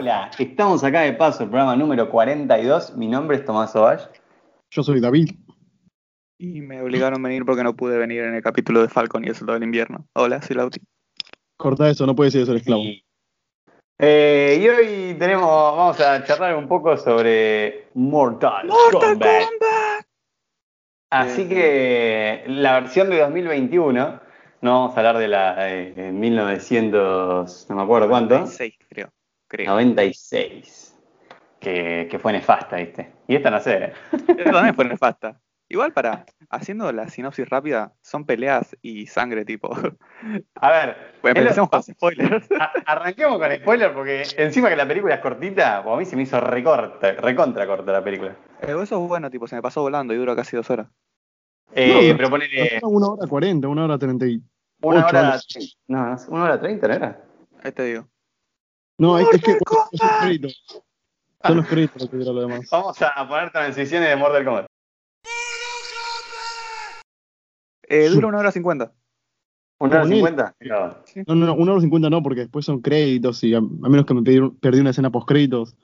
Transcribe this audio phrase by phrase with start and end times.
[0.00, 2.96] Hola, estamos acá de paso, el programa número 42.
[2.96, 4.04] Mi nombre es Tomás Ovalle.
[4.70, 5.30] Yo soy David.
[6.38, 9.30] Y me obligaron a venir porque no pude venir en el capítulo de Falcon y
[9.30, 10.06] el Soldado del Invierno.
[10.12, 10.80] Hola, soy Lauti.
[11.56, 12.82] Corta eso, no puede ser eso el esclavo.
[12.82, 13.04] Y,
[13.98, 19.48] eh, y hoy tenemos, vamos a charlar un poco sobre Mortal, ¡Mortal Kombat.
[19.48, 20.06] Kombat!
[21.10, 24.20] Así que la versión de 2021,
[24.60, 28.77] no vamos a hablar de la eh, de 1900, no me acuerdo cuánto, 96,
[29.48, 29.64] creo.
[29.64, 29.72] creo.
[29.74, 30.96] 96,
[31.60, 33.12] que, que fue nefasta, ¿viste?
[33.26, 33.76] Y esta no sé.
[33.84, 33.92] ¿eh?
[34.12, 35.40] Eso también fue nefasta.
[35.70, 39.70] Igual para, haciendo la sinopsis rápida, son peleas y sangre tipo.
[40.54, 42.48] A ver, Pues empecemos con spoilers.
[42.58, 46.16] a- arranquemos con spoiler porque encima que la película es cortita, pues a mí se
[46.16, 48.34] me hizo recorta, recontra corta la película.
[48.62, 50.88] Eh, eso es bueno, tipo, se me pasó volando y duró casi dos horas.
[51.74, 54.40] Eh, No, pero ponele Una hora cuarenta, una hora treinta y...
[54.80, 55.22] una ocho hora,
[55.88, 57.20] no, no sé, una hora treinta, ¿no era?
[57.62, 58.08] Ahí te digo.
[58.98, 59.58] No, es, es que son
[59.92, 60.64] los créditos.
[61.44, 62.68] Son los créditos lo que dura lo demás.
[62.70, 64.66] Vamos a poner transiciones de Mortal Kombat.
[67.90, 68.92] Eh, dura una hora cincuenta.
[69.80, 70.56] ¿Una hora cincuenta?
[70.60, 70.98] No.
[71.26, 74.04] No, no, no, una hora cincuenta no, porque después son créditos y a, a menos
[74.04, 75.76] que me perdí, perdí una escena post créditos,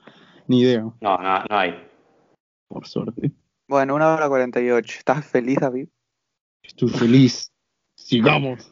[0.47, 1.87] ni idea, No, no, no hay.
[2.67, 3.31] por suerte.
[3.67, 4.97] Bueno, una hora cuarenta y ocho.
[4.99, 5.87] ¿Estás feliz, David?
[6.61, 7.51] Estoy feliz.
[7.95, 8.71] Sigamos.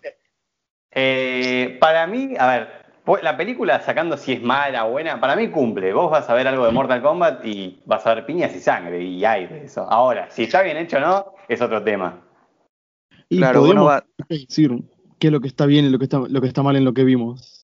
[0.92, 2.83] Eh, para mí, a ver,
[3.22, 5.94] la película sacando si es mala o buena, para mí cumple.
[5.94, 9.02] Vos vas a ver algo de Mortal Kombat y vas a ver piñas y sangre
[9.02, 9.86] y aire, eso.
[9.90, 12.22] Ahora, si está bien hecho o no, es otro tema.
[13.30, 14.06] Y claro, uno podemos va.
[14.30, 14.84] decir
[15.20, 16.86] qué es lo que está bien y lo que está, lo que está mal en
[16.86, 17.66] lo que vimos.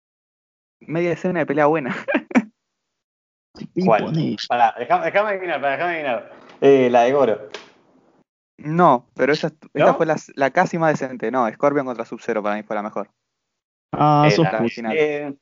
[0.81, 1.95] Media escena de pelea buena.
[3.85, 4.37] ¿Cuál?
[4.47, 6.31] Pará, déjame, adivinar, pará, déjame adivinar.
[6.61, 7.49] Eh, la de Goro.
[8.57, 9.95] No, pero esa, esta ¿No?
[9.95, 11.31] fue la, la casi más decente.
[11.31, 13.09] No, Scorpion contra Sub-Zero para mí fue la mejor.
[13.91, 14.95] Ah, Eh, final.
[14.97, 15.33] eh,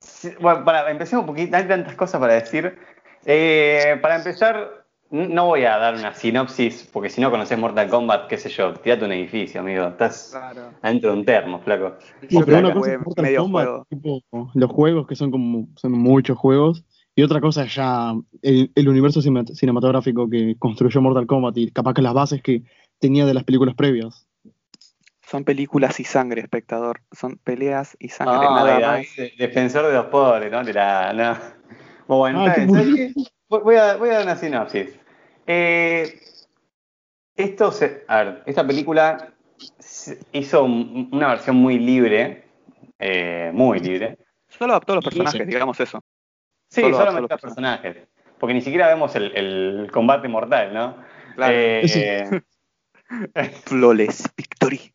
[0.00, 2.76] sí, bueno, para, empecemos un poquito, hay tantas cosas para decir.
[3.24, 8.26] Eh, para empezar, no voy a dar una sinopsis, porque si no conoces Mortal Kombat,
[8.28, 9.86] qué sé yo, tirate un edificio, amigo.
[9.88, 10.70] Estás Claro.
[10.82, 11.94] adentro de un termo, flaco.
[12.28, 13.86] Sí, pero una cosa es Mortal medio Kombat, juego.
[13.88, 14.22] tipo,
[14.54, 16.84] los juegos que son como son muchos juegos
[17.14, 21.94] y otra cosa es ya el, el universo cinematográfico que construyó Mortal Kombat y capaz
[21.94, 22.62] que las bases que
[22.98, 24.26] tenía de las películas previas.
[25.32, 27.00] Son películas y sangre, espectador.
[27.10, 29.16] Son peleas y sangre, nada más.
[29.16, 30.62] de- defensor de los pobres, ¿no?
[30.62, 31.38] De la, no.
[32.06, 32.54] Bueno, Ah.
[33.48, 34.90] Voy- a, voy a dar una sinopsis.
[35.46, 36.20] Eh,
[37.34, 39.32] esto se, a ver, esta película
[40.32, 42.44] hizo un- una versión muy libre,
[42.98, 44.18] eh, muy libre.
[44.48, 45.46] Solo adaptó a los personajes, sí.
[45.46, 46.04] digamos eso.
[46.68, 47.96] Sí, Solo- solamente solo los personajes.
[48.38, 50.96] Porque ni siquiera vemos el, el combate mortal, ¿no?
[51.36, 51.54] Claro.
[51.56, 52.36] Eh, Sí.
[53.64, 54.92] Flawless Victory.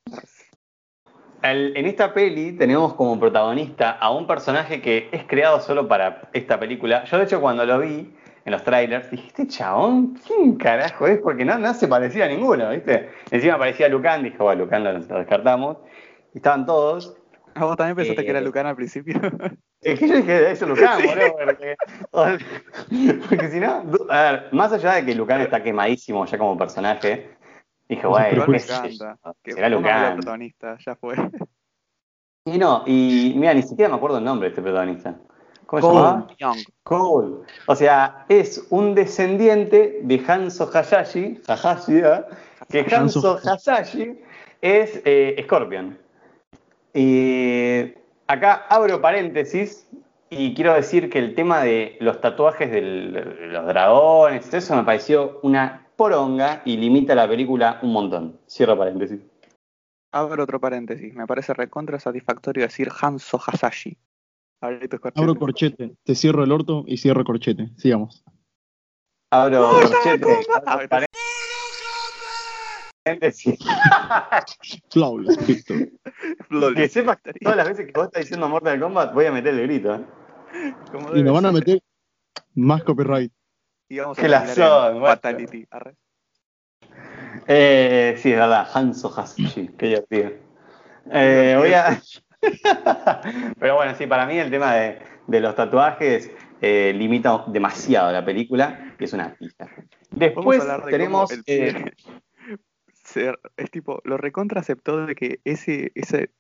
[1.44, 6.30] El- en esta peli tenemos como protagonista a un personaje que es creado solo para
[6.34, 7.04] esta película.
[7.06, 8.14] Yo de hecho cuando lo vi
[8.46, 11.20] en los trailers dije, este chabón, ¿quién carajo es?
[11.20, 13.10] Porque no, no se parecía a ninguno, ¿viste?
[13.30, 15.78] Encima aparecía Lucan, dije, bueno, Lucan lo, lo descartamos.
[16.34, 17.16] Y estaban todos.
[17.54, 19.20] ¿A vos también pensaste Eh, que era Lucan al principio?
[19.80, 21.76] Es que yo dije, eso es Lucan, boludo, porque,
[23.30, 27.37] porque si no, a ver, más allá de que Lucan está quemadísimo ya como personaje,
[27.90, 29.18] dije, No, bueno, me encanta.
[29.44, 30.16] Que será uno no era el Lucan.
[30.18, 31.16] protagonista, ya fue.
[32.46, 35.16] Y no, y mira, ni siquiera me acuerdo el nombre de este protagonista.
[35.66, 36.28] ¿Cómo se llamaba?
[36.40, 36.58] Young.
[36.84, 37.36] Cole.
[37.68, 42.24] O sea, es un descendiente de Hanzo Hayashi, Hayashi, ¿eh?
[42.70, 44.20] que Hanzo Hayashi
[44.62, 45.98] es eh, Scorpion.
[46.94, 47.94] Y
[48.28, 49.88] acá abro paréntesis
[50.30, 54.84] y quiero decir que el tema de los tatuajes de los dragones, todo eso me
[54.84, 58.40] pareció una poronga y limita la película un montón.
[58.48, 59.20] Cierro paréntesis.
[60.14, 61.14] Abro otro paréntesis.
[61.14, 63.98] Me parece recontra satisfactorio decir Hanzo Hasashi.
[64.62, 65.22] Abrí tus corchetes.
[65.22, 67.72] Abro corchete, te cierro el orto y cierro corchete.
[67.78, 68.24] Sigamos.
[69.32, 70.88] Abro corchete, abro
[73.04, 73.60] paréntesis.
[74.90, 75.90] Flawless, Victor.
[76.76, 79.64] Que sepas todas las veces que vos estás diciendo Mortal Kombat, voy a meter el
[79.64, 79.96] grito.
[79.96, 80.06] ¿eh?
[81.16, 81.82] Y nos van a meter
[82.56, 83.32] más copyright.
[83.90, 85.68] Y vamos a Que la son, Fatality.
[85.72, 85.96] Arre.
[87.48, 90.32] Eh, sí, es verdad, Hanzo Hasashi, qué divertido.
[91.12, 92.02] Eh, voy a.
[93.60, 96.32] Pero bueno, sí, para mí el tema de, de los tatuajes
[96.62, 99.70] eh, limita demasiado la película y es una pista.
[100.10, 101.32] Después de tenemos.
[101.32, 101.94] el eh,
[103.58, 106.32] es tipo, lo recontra aceptó de que ese, ese,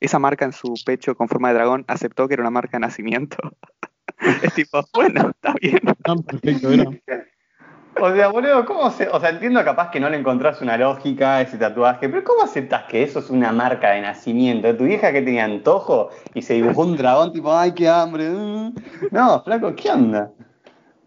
[0.00, 2.80] esa marca en su pecho con forma de dragón aceptó que era una marca de
[2.80, 3.36] nacimiento.
[4.42, 5.80] es tipo, bueno, está bien.
[6.02, 6.84] Tan perfecto era.
[8.00, 9.08] O sea, boludo, ¿cómo se.?
[9.08, 12.42] O sea, entiendo capaz que no le encontrás una lógica a ese tatuaje, pero ¿cómo
[12.42, 14.74] aceptas que eso es una marca de nacimiento?
[14.76, 18.30] Tu vieja que tenía antojo y se dibujó un dragón tipo, ¡ay, qué hambre!
[18.30, 18.74] mm.
[19.10, 20.30] No, flaco, ¿qué onda?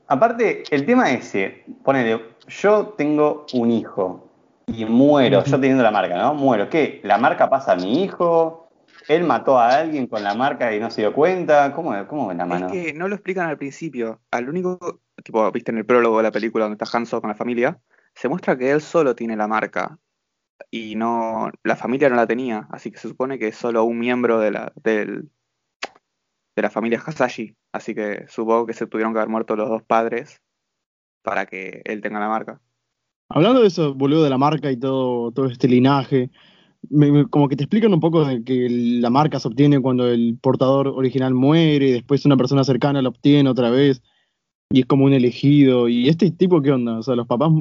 [0.07, 4.29] Aparte, el tema ese, ponele, yo tengo un hijo
[4.67, 6.33] y muero, yo teniendo la marca, ¿no?
[6.35, 6.69] Muero.
[6.69, 6.99] ¿Qué?
[7.03, 8.64] ¿La marca pasa a mi hijo?
[9.07, 11.73] ¿Él mató a alguien con la marca y no se dio cuenta?
[11.73, 12.67] ¿Cómo, cómo en la mano?
[12.67, 14.21] Es que no lo explican al principio.
[14.31, 17.35] Al único, tipo, viste en el prólogo de la película donde está Hanso con la
[17.35, 17.79] familia,
[18.13, 19.99] se muestra que él solo tiene la marca.
[20.71, 22.67] Y no, la familia no la tenía.
[22.71, 25.29] Así que se supone que es solo un miembro de la, del,
[26.55, 27.55] de la familia Hasashi.
[27.71, 30.41] Así que supongo que se tuvieron que haber muerto los dos padres
[31.21, 32.61] para que él tenga la marca.
[33.29, 36.29] Hablando de eso, boludo, de la marca y todo, todo este linaje,
[36.89, 40.07] me- me- como que te explican un poco de que la marca se obtiene cuando
[40.07, 44.01] el portador original muere, y después una persona cercana la obtiene otra vez,
[44.71, 45.87] y es como un elegido.
[45.89, 46.97] ¿Y este tipo qué onda?
[46.99, 47.51] O sea, los papás,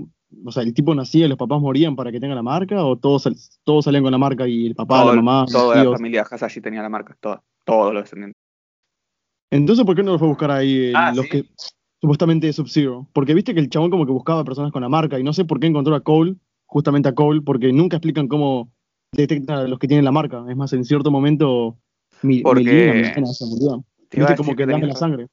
[0.44, 2.96] o sea, el tipo nacía y los papás morían para que tenga la marca, o
[2.96, 3.28] todos,
[3.64, 6.22] todos salían con la marca y el papá, Todo- la mamá, los toda la familia
[6.22, 7.16] Hasashi tenía la marca,
[7.64, 8.34] todos los descendientes.
[9.50, 11.30] Entonces, ¿por qué no lo fue a buscar ahí eh, Ah, los sí.
[11.30, 11.44] que
[12.00, 13.08] supuestamente es Sub-Zero?
[13.12, 15.44] Porque viste que el chabón como que buscaba personas con la marca y no sé
[15.44, 16.36] por qué encontró a Cole,
[16.66, 18.72] justamente a Cole, porque nunca explican cómo
[19.14, 20.44] detectan a los que tienen la marca.
[20.48, 21.76] Es más, en cierto momento,
[22.22, 23.84] mi, Porque- Melina, Melina se murió.
[24.08, 25.26] Te iba a Viste decir como que que dame tenías la sangre.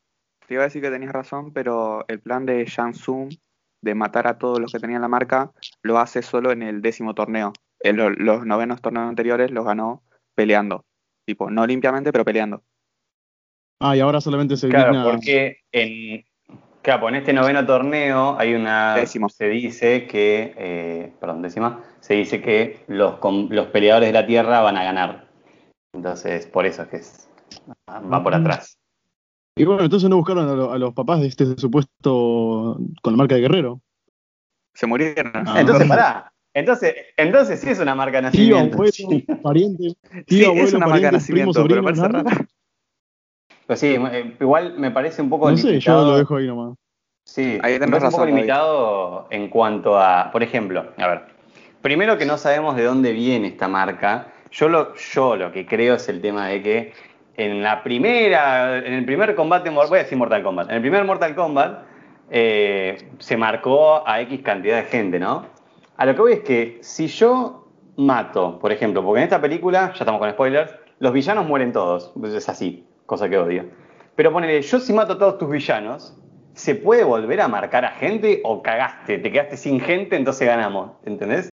[0.48, 3.30] Te iba a decir que tenías razón, pero el plan de Shansung
[3.84, 5.52] de matar a todos los que tenían la marca
[5.82, 7.54] lo hace solo en el décimo torneo.
[7.80, 10.04] En lo- los novenos torneos anteriores los ganó
[10.36, 10.86] peleando.
[11.26, 12.64] Tipo, no limpiamente, pero peleando.
[13.80, 16.24] Ah, y ahora solamente se Claro, digna- porque en,
[16.84, 18.96] claro, en este noveno torneo hay una.
[18.96, 19.30] Décimo.
[19.30, 20.54] Se dice que.
[20.58, 21.82] eh, perdón, décima.
[22.12, 23.16] Se dice que los,
[23.50, 25.30] los peleadores de la tierra van a ganar.
[25.96, 27.30] Entonces, por eso es que es-
[27.90, 28.42] va por Mm.
[28.42, 28.78] atrás.
[29.58, 33.16] Y bueno, entonces no buscaron a, lo- a los papás de este supuesto con la
[33.18, 33.80] marca de Guerrero.
[34.74, 35.32] Se murieron.
[35.36, 35.62] Ah.
[35.62, 36.34] Entonces, pará.
[36.54, 38.74] Entonces, entonces sí es una marca de Tío, nacimiento.
[38.76, 39.26] abuelo, Sí.
[39.42, 39.84] pariente,
[40.26, 42.48] tío, Sí, abuelo, es una marca de nacimiento, primo, pero sobrino, parece raro.
[43.68, 46.12] Pero sí, eh, igual me parece un poco No sé, yo limitado.
[46.12, 46.76] lo dejo ahí nomás.
[47.26, 51.31] Sí, Ahí me parece un poco limitado en cuanto a, por ejemplo, a ver,
[51.82, 54.28] primero que no sabemos de dónde viene esta marca.
[54.52, 56.94] Yo lo, yo lo que creo es el tema de que
[57.36, 61.04] en la primera, en el primer combate, voy a decir Mortal Kombat, en el primer
[61.06, 61.84] Mortal Kombat
[62.30, 65.46] eh, se marcó a X cantidad de gente, ¿no?
[65.98, 67.68] A lo que voy es que si yo
[67.98, 72.14] mato, por ejemplo, porque en esta película, ya estamos con spoilers, los villanos mueren todos,
[72.24, 73.66] es así, cosa que odio.
[74.16, 76.18] Pero ponele, yo si mato a todos tus villanos,
[76.54, 79.18] ¿se puede volver a marcar a gente o cagaste?
[79.20, 81.51] Te quedaste sin gente, entonces ganamos, ¿entendés?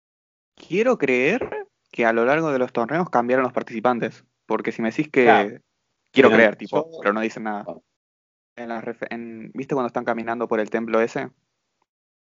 [0.68, 4.24] Quiero creer que a lo largo de los torneos cambiaron los participantes.
[4.46, 5.24] Porque si me decís que.
[5.24, 5.58] Claro.
[6.12, 7.64] Quiero creer, tipo, yo- pero no dicen nada.
[8.56, 11.30] En las en- ¿Viste cuando están caminando por el templo ese?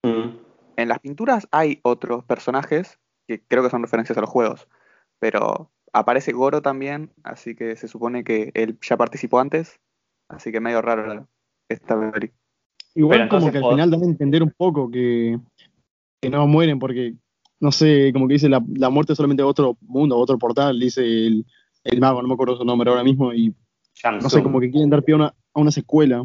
[0.05, 0.37] Mm.
[0.77, 4.69] En las pinturas hay otros personajes que creo que son referencias a los juegos,
[5.19, 9.81] pero aparece Goro también, así que se supone que él ya participó antes,
[10.29, 11.29] así que medio raro
[11.69, 12.33] esta peli.
[12.95, 15.39] Igual Pero como que al final dan a entender un poco que,
[16.21, 17.15] que no mueren porque,
[17.63, 21.03] no sé, como que dice la, la muerte es solamente otro mundo, otro portal, dice
[21.03, 21.47] el,
[21.85, 23.55] el mago, no me acuerdo su nombre ahora mismo, y
[24.21, 26.23] no sé, como que quieren dar pie a una, a una secuela.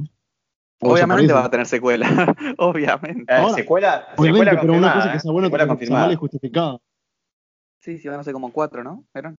[0.79, 3.32] O Obviamente va a tener secuela, obviamente.
[3.32, 6.12] Eh, Ahora, secuela, Obviamente, secuela pero una cosa que sea buena, Secuela confirmada.
[6.12, 6.79] y justificada.
[7.82, 9.06] Sí, sí, van a ser como cuatro, ¿no?
[9.13, 9.36] ¿Eran?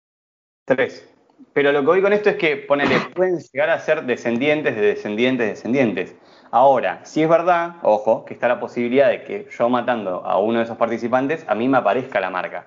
[0.64, 1.08] Tres.
[1.52, 4.82] Pero lo que voy con esto es que, ponele, pueden llegar a ser descendientes de
[4.82, 6.14] descendientes de descendientes.
[6.50, 10.58] Ahora, si es verdad, ojo, que está la posibilidad de que yo matando a uno
[10.58, 12.66] de esos participantes, a mí me aparezca la marca.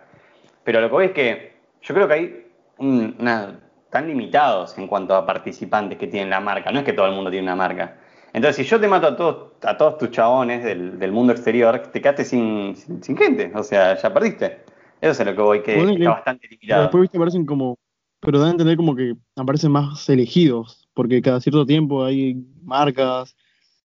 [0.63, 2.45] Pero lo que voy es que yo creo que hay
[2.77, 3.59] un- una,
[3.89, 6.71] tan limitados en cuanto a participantes que tienen la marca.
[6.71, 7.97] No es que todo el mundo tiene una marca.
[8.33, 11.79] Entonces, si yo te mato a todos, a todos tus chabones del, del mundo exterior,
[11.79, 13.51] te quedaste sin, sin, sin gente.
[13.55, 14.59] O sea, ya perdiste.
[15.01, 16.81] Eso es a lo que voy, que está bastante Pero limitado.
[16.83, 17.77] después, viste, aparecen como.
[18.19, 23.35] Pero dan a entender como que aparecen más elegidos, porque cada cierto tiempo hay marcas,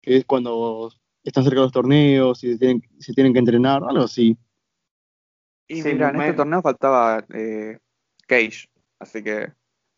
[0.07, 0.89] que es cuando
[1.23, 4.37] están cerca de los torneos, y se tienen, se tienen que entrenar, algo así.
[5.67, 7.77] Y Sí, mira, en me- este torneo faltaba eh,
[8.25, 9.51] Cage, así que.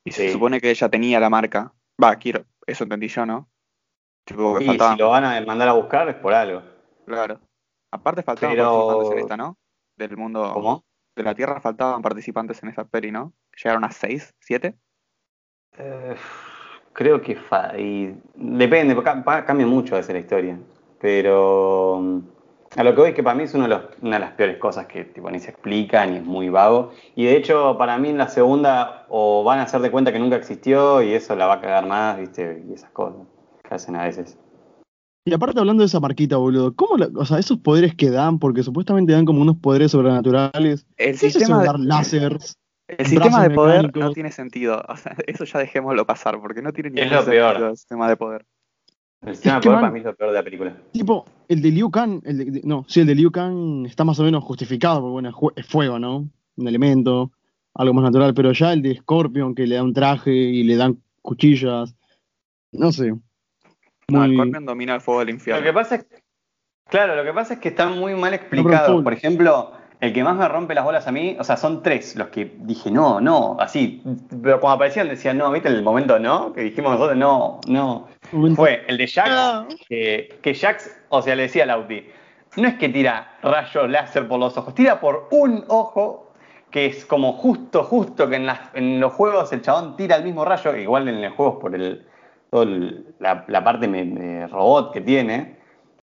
[0.03, 0.33] Y se Sí.
[0.33, 1.71] supone que ella tenía la marca.
[2.03, 3.47] Va, quiero, eso entendí yo, ¿no?
[4.25, 4.95] Tipo, que Y faltaban.
[4.95, 6.63] si lo van a mandar a buscar es por algo.
[7.05, 7.39] Claro.
[7.91, 9.57] Aparte faltaban Pero- participantes en esta, ¿no?
[9.97, 10.83] Del mundo ¿Cómo?
[11.15, 13.33] de la Tierra faltaban participantes en esa peli, ¿no?
[13.61, 14.75] ¿Llegaron a seis, siete?
[15.77, 16.15] Eh,
[16.93, 18.95] creo que fa- y depende,
[19.45, 20.57] cambia mucho a veces la historia.
[20.99, 22.19] Pero mm,
[22.77, 24.31] a lo que voy es que para mí es uno de los- una de las
[24.33, 26.91] peores cosas que tipo, ni se explica ni es muy vago.
[27.15, 30.19] Y de hecho, para mí en la segunda o van a hacer de cuenta que
[30.19, 32.63] nunca existió y eso la va a cagar más, ¿viste?
[32.69, 33.15] Y esas cosas
[33.67, 34.37] que hacen a veces.
[35.25, 38.39] Y aparte hablando de esa marquita, boludo, ¿cómo la- o sea, esos poderes que dan,
[38.39, 42.57] porque supuestamente dan como unos poderes sobrenaturales, El ¿qué es sistema de de, dar láseres?
[42.97, 44.83] El sistema de poder no tiene sentido.
[44.87, 47.69] O sea, eso ya dejémoslo pasar, porque no tiene Es ningún lo sentido peor.
[47.69, 48.45] el sistema de poder.
[49.21, 50.77] El sistema Es de poder man- para mí es lo peor de la película.
[50.93, 54.03] Tipo, el de Liu Kang, el de- de- no, sí, el de Liu Kang está
[54.05, 56.27] más o menos justificado, porque bueno, es fuego, ¿no?
[56.55, 57.31] Un elemento,
[57.75, 60.75] algo más natural, pero ya el de Scorpion, que le da un traje y le
[60.77, 61.95] dan cuchillas,
[62.71, 63.11] no sé.
[64.07, 65.63] No, Muy- Scorpion domina el fuego del Lo infierno.
[65.63, 66.07] que pasa es,
[66.89, 69.03] claro, lo que pasa es que están muy mal full.
[69.03, 72.15] Por ejemplo, el que más me rompe las bolas a mí, o sea, son tres
[72.15, 74.01] los que dije no, no, así.
[74.41, 76.53] Pero cuando aparecían decían no, ¿viste el momento no?
[76.53, 78.07] Que dijimos nosotros no, no.
[78.55, 79.65] Fue el de Jax, Ah.
[79.87, 82.05] que, que Jax, o sea, le decía a Lauti,
[82.57, 86.31] no es que tira rayos láser por los ojos, tira por un ojo,
[86.71, 90.23] que es como justo, justo que en, las- en los juegos el chabón tira el
[90.23, 92.05] mismo rayo, igual en los juegos por el,
[92.49, 95.58] todo el- la, la parte me- robot que tiene.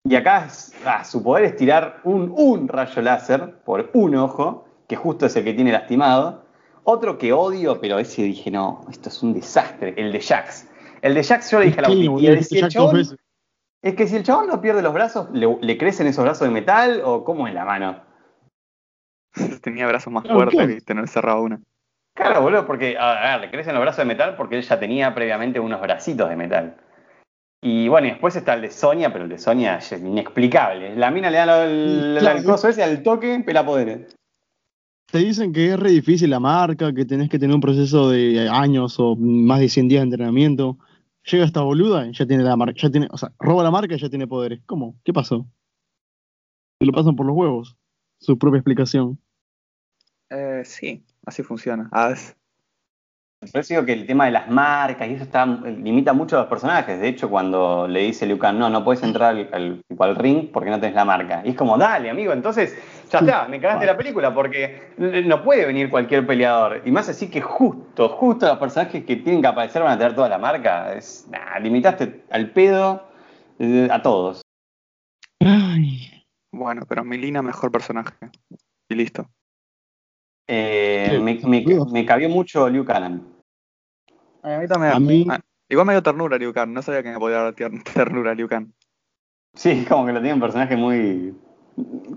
[0.05, 4.65] Y acá es- ah, su poder es tirar un, un rayo láser por un ojo,
[4.87, 6.43] que justo es el que tiene lastimado.
[6.83, 10.67] Otro que odio, pero ese dije, no, esto es un desastre, el de Jax.
[11.01, 11.87] El de Jax yo le dije a la
[12.35, 12.69] dijiste si el
[13.81, 16.53] es que si el chabón no pierde los brazos, ¿le, le crecen esos brazos de
[16.53, 18.01] metal o cómo es la mano?
[19.61, 21.61] Tenía brazos más fuertes, viste, no cerraba una.
[22.13, 25.15] Claro, boludo, porque, a ver, le crecen los brazos de metal porque él ya tenía
[25.15, 26.77] previamente unos bracitos de metal.
[27.65, 30.95] Y bueno, y después está el de Sonia, pero el de Sonia es inexplicable.
[30.97, 32.37] La mina le da lo- el, Claro.
[32.39, 34.13] el coso ese al toque, pela poderes.
[35.09, 38.49] Te dicen que es re difícil la marca, que tenés que tener un proceso de
[38.51, 40.77] años o más de 100 días de entrenamiento.
[41.31, 43.95] Llega esta boluda y ya tiene la marca, ya tiene, o sea, roba la marca
[43.95, 44.59] y ya tiene poderes.
[44.65, 44.95] ¿Cómo?
[45.05, 45.45] ¿Qué pasó?
[46.79, 47.77] Se lo pasan por los huevos.
[48.19, 49.17] Su propia explicación.
[50.29, 51.87] Eh, sí, así funciona.
[51.93, 52.35] Ah, es-
[53.51, 56.41] Por eso digo que el tema de las marcas y eso está, limita mucho a
[56.41, 56.99] los personajes.
[56.99, 60.15] De hecho, cuando le dice Liu Kang, no, no puedes entrar al, al- tipo, al
[60.15, 61.41] ring porque no tenés la marca.
[61.45, 62.77] Y es como, dale, amigo, entonces
[63.11, 66.81] ya está, me cagaste la película porque no puede venir cualquier peleador.
[66.85, 70.15] Y más así que justo, justo los personajes que tienen que aparecer van a tener
[70.15, 70.93] toda la marca.
[70.93, 73.07] Es, nah, limitaste al pedo
[73.59, 74.41] eh, a todos.
[75.39, 76.23] Ay.
[76.51, 78.13] Bueno, pero Milina mejor personaje.
[78.89, 79.27] Y listo.
[80.47, 83.21] Eh, Sí, me, me- me cabió mucho Liu Kang.
[84.43, 84.93] A mí también.
[84.93, 86.71] A mí- Ah, igual me dio ternura Liu Kang.
[86.71, 87.55] No sabía que me podía dar
[87.93, 88.67] ternura Liu Kang.
[89.55, 91.33] Sí, como que lo tiene un personaje muy.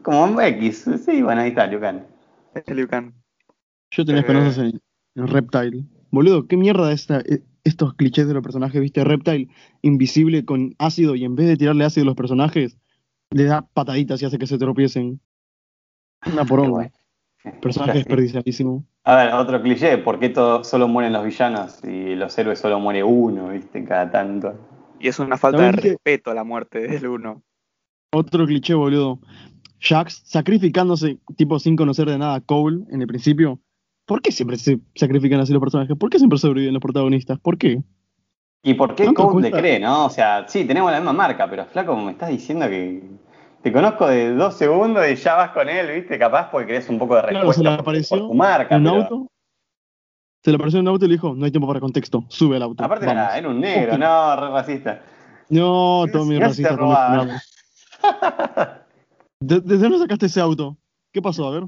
[0.03, 0.89] como X.
[1.05, 2.01] Sí, bueno, ahí está, Liu Kang.
[2.55, 3.13] Es Liu Kang.
[3.91, 4.25] Yo tenía Eh.
[4.25, 4.81] esperanzas en,
[5.15, 5.85] en Reptile.
[6.11, 8.81] Boludo, ¿qué mierda esta, eh, estos clichés de los personajes?
[8.81, 9.05] ¿Viste?
[9.05, 9.49] Reptile
[9.83, 12.77] invisible con ácido y en vez de tirarle ácido a los personajes,
[13.31, 15.21] le da pataditas y hace que se tropiecen.
[16.33, 16.91] Una poronga.
[17.61, 18.85] Personaje desperdiciadísimo.
[19.05, 22.81] A ver, otro cliché, ¿por qué todo, solo mueren los villanos y los héroes solo
[22.81, 24.55] muere uno, viste, cada tanto?
[24.99, 27.43] Y es una falta de respeto a la muerte del uno.
[28.13, 29.21] Otro cliché, boludo.
[29.81, 33.61] Jax sacrificándose, tipo sin conocer de nada a Cole en el principio.
[34.07, 35.97] ¿Por qué siempre se sacrifican así los personajes?
[35.97, 37.39] ¿Por qué siempre sobreviven los protagonistas?
[37.41, 37.83] ¿Por qué?
[38.63, 40.07] ¿Y por qué ¿Cuánto Code le cree, no?
[40.07, 43.03] O sea, sí, tenemos la misma marca, pero flaco, me estás diciendo que
[43.67, 47.01] te conozco de dos segundos y ya vas con él, viste, capaz porque querés un
[47.01, 49.27] poco de Claro, respuesta se le apareció por tu marca, en un pero- auto.
[50.45, 52.55] Se le apareció en un auto y le dijo, no hay tiempo para contexto, sube
[52.55, 52.85] al auto.
[52.85, 53.25] Aparte vamos".
[53.25, 55.03] era, era un negro, no, re racista.
[55.49, 56.77] No, Tommy racista.
[56.77, 57.35] Fernando.
[59.41, 60.77] ¿De- ¿Desde dónde sacaste ese auto?
[61.13, 61.49] ¿Qué pasó?
[61.49, 61.65] A ver.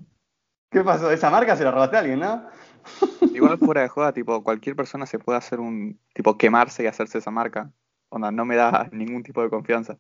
[0.71, 1.11] ¿Qué pasó?
[1.11, 2.45] Esa marca se la robaste a alguien, ¿no?
[3.35, 5.99] Igual fuera de joda, tipo, cualquier persona se puede hacer un.
[6.15, 7.73] tipo, quemarse y hacerse esa marca.
[8.11, 9.99] Onda, no me da ningún tipo de confianza.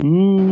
[0.00, 0.47] Mm,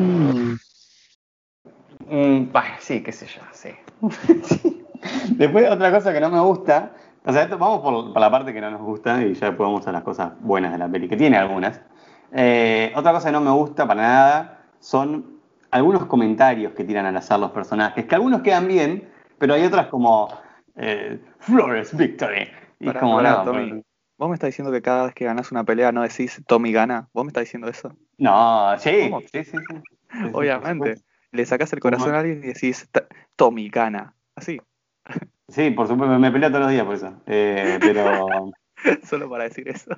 [2.09, 3.71] Mm, bah, sí, qué sé yo, sí.
[4.43, 4.83] Sí.
[5.31, 6.93] Después, otra cosa que no me gusta,
[7.25, 9.67] o sea, esto, vamos por, por la parte que no nos gusta y ya después
[9.67, 11.81] vamos a las cosas buenas de la peli, que tiene algunas.
[12.33, 17.17] Eh, otra cosa que no me gusta para nada son algunos comentarios que tiran al
[17.17, 19.09] azar los personajes, que algunos quedan bien,
[19.39, 20.29] pero hay otras como
[20.77, 22.49] eh, Flores Victory.
[22.79, 23.83] Y es Pará, como, pará, no, Tommy.
[24.19, 27.09] ¿Vos me estás diciendo que cada vez que ganas una pelea no decís Tommy gana?
[27.13, 27.93] ¿Vos me estás diciendo eso?
[28.19, 29.21] no, sí, ¿Cómo?
[29.21, 30.29] sí, sí, sí.
[30.33, 30.95] Obviamente.
[31.37, 34.15] Le sacás el corazón a alguien y decís "Ta- Tommy gana.
[34.35, 34.61] Así.
[35.49, 37.23] Sí, por supuesto, me, peleo todos los días por eso.
[37.25, 38.51] Eh, pero.
[39.05, 39.95] Solo para decir eso.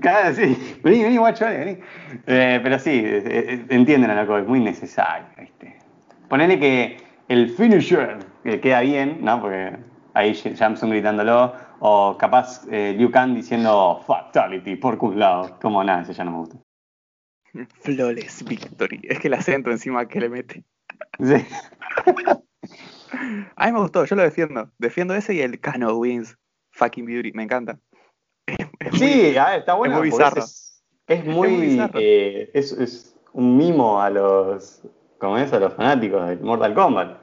[0.00, 1.80] Cada, sí, vení, vení, guacho, vení.
[2.28, 5.80] Eh, pero sí, eh, entienden a loco, es muy necesario, ¿viste?
[6.28, 9.40] Ponele que el finisher que queda bien, ¿no?
[9.40, 9.76] Porque
[10.14, 16.12] ahí Samsung gritándolo, o capaz Liu Kang diciendo fatality por un lado, como nada, ese
[16.12, 16.56] ya no me gusta.
[17.80, 19.00] Flawless Victory.
[19.02, 20.64] Es que el acento encima que le mete.
[21.20, 21.46] Sí,
[23.56, 24.70] A mí me gustó, yo lo defiendo.
[24.78, 26.36] Defiendo ese y el Kano Wins.
[26.72, 27.32] Fucking Beauty.
[27.32, 27.78] Me encanta.
[28.46, 29.98] Es, es muy- sí a ver, está bueno.
[29.98, 30.42] muy porque bizarro.
[30.42, 31.48] Es, es muy.
[31.48, 31.98] muy bizarro.
[32.02, 34.82] eh, es, es un mimo a los,
[35.18, 37.18] como es, a los fanáticos de Mortal Kombat.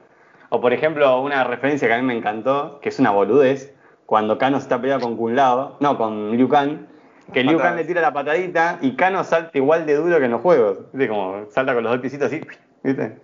[0.48, 3.74] O por ejemplo, una referencia que a mí me encantó, que es una boludez,
[4.06, 6.86] cuando Kano se está peleando con Kun Lao, no, con Liu Kang,
[7.32, 10.30] que Liu Kang le tira la patadita y Kano salta igual de duro que en
[10.32, 10.80] los juegos.
[10.92, 11.08] ¿Viste?
[11.08, 12.40] Como salta con los dos pisitos así,
[12.82, 13.18] ¿viste?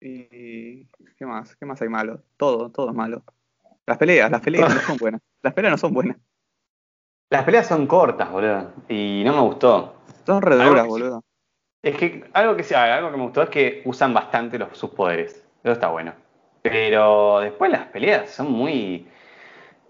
[0.00, 0.86] Y.
[1.18, 1.56] ¿Qué más?
[1.56, 2.20] ¿Qué más hay malo?
[2.36, 3.22] Todo, todo es malo.
[3.86, 5.20] Las peleas, las peleas no son buenas.
[5.42, 6.16] Las peleas no son buenas.
[7.30, 8.72] Las peleas son cortas, boludo.
[8.88, 9.94] Y no me gustó.
[10.24, 11.24] Son re Algo duras, que- boludo.
[11.82, 15.44] Es que algo que, algo que me gustó es que usan bastante los, sus poderes.
[15.62, 16.12] Eso está bueno.
[16.62, 19.06] Pero después las peleas son muy.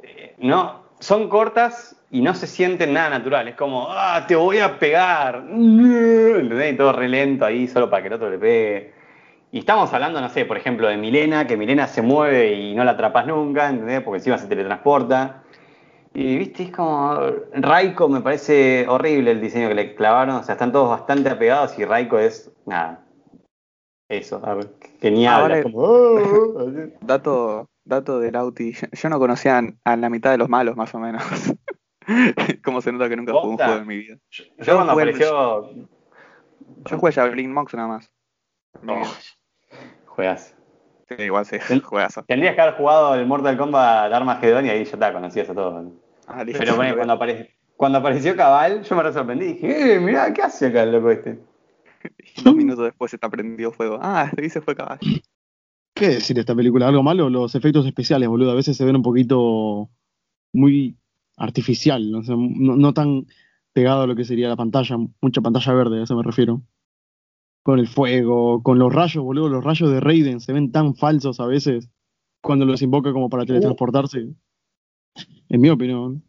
[0.03, 3.49] eh, no, son cortas y no se sienten nada natural.
[3.49, 5.37] Es como, ah, te voy a pegar.
[5.51, 6.75] ¿Entendés?
[6.75, 8.96] Y todo re lento ahí solo para que el otro le pegue.
[9.53, 12.85] Y estamos hablando, no sé, por ejemplo, de Milena, que Milena se mueve y no
[12.85, 14.03] la atrapas nunca, ¿entendés?
[14.03, 15.43] Porque encima se teletransporta.
[16.13, 17.15] Y viste, es como.
[17.53, 20.37] Raiko me parece horrible el diseño que le clavaron.
[20.37, 22.51] O sea, están todos bastante apegados y Raiko es.
[22.65, 23.05] Nada.
[24.09, 25.43] Eso, a ver, genial.
[25.43, 26.93] Ahora- es como, "Oh", así.
[27.01, 28.73] Dato, dato de Lauti.
[28.93, 31.23] Yo, no conocía a la mitad de los malos, más o menos.
[32.65, 34.17] Como se nota que nunca jugué un juego en mi vida.
[34.31, 35.71] Yo, yo Yo cuando jugué apareció.
[36.85, 38.11] Yo jugué Javelin Mox nada más.
[38.95, 39.07] Vida.
[40.07, 40.55] juegas.
[41.09, 42.25] Sí, igual sí, Ten- juegazo.
[42.25, 45.93] Tendrías que haber jugado el Mortal Kombat Armageddon y ahí ya está, conocías a todos.
[46.27, 46.59] Ah, listo.
[46.59, 49.47] Pero bueno, cuando, apare- cuando apareció Cabal, yo me re sorprendí.
[49.55, 51.39] Dije, eh, mirá, ¿qué hace acá el loco este?
[52.37, 53.99] Y dos minutos después se te prendió fuego.
[54.03, 55.01] Ah, lo hice fue caballo.
[55.95, 56.89] ¿Qué decir de esta película?
[56.89, 57.31] ¿Algo malo?
[57.31, 58.51] Los efectos especiales, boludo.
[58.51, 59.89] A veces se ven un poquito
[60.53, 60.97] muy
[61.37, 63.27] artificial, no, no, no tan
[63.73, 66.63] pegado a lo que sería la pantalla, mucha pantalla verde, a eso me refiero.
[67.67, 69.49] Con el fuego, con los rayos, boludo.
[69.49, 71.91] Los rayos de Raiden se ven tan falsos a veces
[72.41, 74.29] cuando los invoca como para teletransportarse.
[75.49, 76.23] En mi opinión.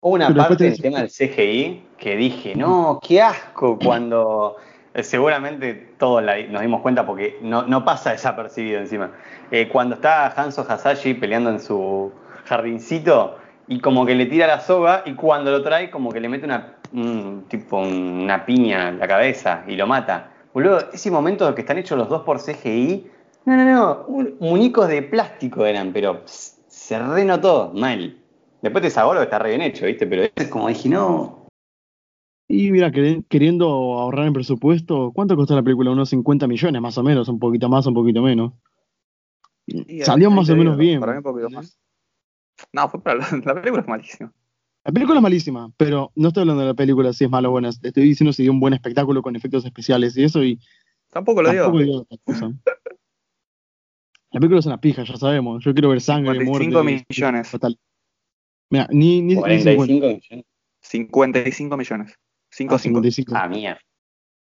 [0.00, 4.54] Hubo una Pero parte del tema del CGI que dije, no, qué asco cuando
[4.94, 9.10] eh, seguramente todos la- nos dimos cuenta porque no, no pasa desapercibido encima.
[9.50, 12.12] Eh, cuando está Hanzo Hasashi peleando en su
[12.44, 16.28] jardincito y como que le tira la soga y cuando lo trae como que le
[16.28, 20.32] mete una un- tipo una piña en la cabeza y lo mata.
[20.52, 23.06] Boludo, ese momento que están hechos los dos por CGI,
[23.46, 28.16] no, no, no, un- muñecos de plástico eran, pero pss, se renotó mal.
[28.62, 30.06] Después te sabor que está re bien hecho, ¿viste?
[30.06, 31.46] Pero es como dije, no.
[32.48, 35.92] Y mira, queri- queriendo ahorrar en presupuesto, ¿cuánto costó la película?
[35.92, 38.52] Unos 50 millones más o menos, un poquito más, un poquito menos.
[39.66, 41.00] Y Salió más o menos digo, bien.
[41.00, 41.78] Para mí un poquito más.
[42.72, 44.32] No, fue para la, la película es malísima.
[44.84, 47.52] La película es malísima, pero no estoy hablando de la película si es mala o
[47.52, 47.68] buena.
[47.68, 50.58] Estoy diciendo si dio un buen espectáculo con efectos especiales y eso, y
[51.10, 52.52] Tampoco lo tampoco otra cosa.
[54.32, 55.62] La película es una pija, ya sabemos.
[55.64, 57.04] Yo quiero ver sangre, 55 muerte.
[57.08, 57.48] millones.
[57.48, 57.78] Fatal.
[58.70, 59.74] Mira, ni, ni, ni 50.
[59.76, 60.44] 45 millones.
[60.82, 62.14] 55 millones.
[62.52, 62.98] 5 Ah, 5.
[63.02, 63.32] 55.
[63.36, 63.78] Ah, mía.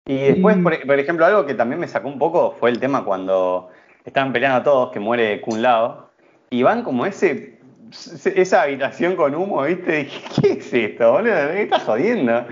[0.05, 0.63] Y después, Mm.
[0.63, 3.69] por, por ejemplo, algo que también me sacó un poco fue el tema cuando
[4.03, 6.11] estaban peleando todos, que muere Kun Lao,
[6.49, 7.60] y van como ese,
[7.91, 10.03] esa habitación con humo, ¿viste?
[10.03, 11.33] Dije, ¿qué es esto, boludo?
[11.51, 12.45] ¿Qué estás jodiendo?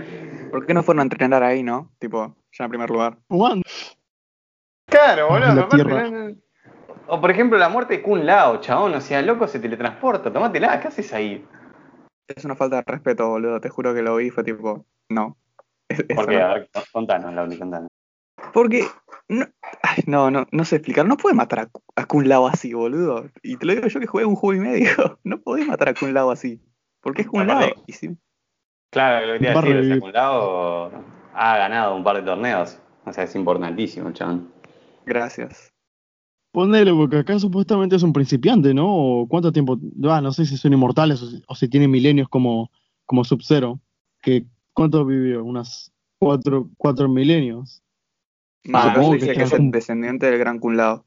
[0.51, 1.91] ¿Por qué no fueron a entrenar ahí, no?
[1.99, 3.17] Tipo, ya en primer lugar.
[3.29, 3.63] Jugando.
[4.87, 5.61] Claro, boludo.
[5.63, 6.35] Aparte,
[7.07, 10.79] O por ejemplo, la muerte de Kun Lao, chabón, o sea, loco se teletransporta, tomátela,
[10.79, 11.45] ¿qué haces ahí?
[12.27, 13.59] Es una falta de respeto, boludo.
[13.59, 15.37] Te juro que lo vi y fue tipo, no.
[15.89, 16.45] Es- Porque, no.
[16.45, 17.87] a ver, contanos, Lauri, contanos.
[18.53, 18.85] Porque.
[19.29, 19.45] No,
[19.83, 21.05] ay, no, no, no sé explicar.
[21.05, 23.29] No puedes matar a, a Kun Lao así, boludo.
[23.43, 24.89] Y te lo digo yo que jugué un juego y medio.
[25.23, 26.59] No podés matar a Kun Lao así.
[27.01, 27.69] Porque es Kun Lao.
[27.85, 27.93] Y
[28.91, 29.99] Claro, lo que te iba a decir, o sea, revivir.
[30.01, 30.91] Kun Lao
[31.35, 34.51] ha ganado un par de torneos, o sea, es importantísimo, chabón.
[35.05, 35.71] gracias.
[36.51, 38.87] Ponele, porque acá supuestamente es un principiante, ¿no?
[38.89, 39.79] O ¿Cuánto tiempo?
[40.05, 42.71] Ah, no sé si son inmortales o si, o si tienen milenios como,
[43.05, 43.79] como Sub-Zero.
[44.21, 45.43] Que, ¿Cuánto vivió?
[45.43, 47.83] Unas cuatro, cuatro milenios.
[48.65, 51.05] Más, dice que que es está- el descendiente del gran Kun Lao.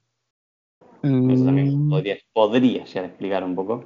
[1.02, 3.84] Eso también Mm, podría, podría llegar a explicar un poco.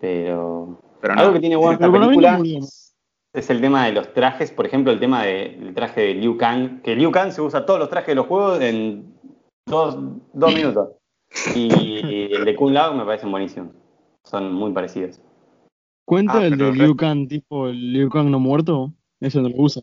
[0.00, 0.78] Pero.
[1.00, 1.20] Pero no.
[1.20, 2.38] Algo que tiene bueno esta película
[3.32, 4.50] es el tema de los trajes.
[4.52, 6.82] Por ejemplo, el tema del traje de Liu Kang.
[6.82, 9.14] Que Liu Kang se usa todos los trajes de los juegos en
[9.66, 9.96] dos,
[10.32, 10.90] dos minutos.
[11.54, 13.72] Y el de Kun Lao me parecen buenísimos.
[14.24, 15.20] Son muy parecidos.
[16.06, 18.92] ¿Cuenta Ah, el de Liu Kang, tipo el Liu Kang no muerto?
[19.20, 19.82] Eso no lo usa.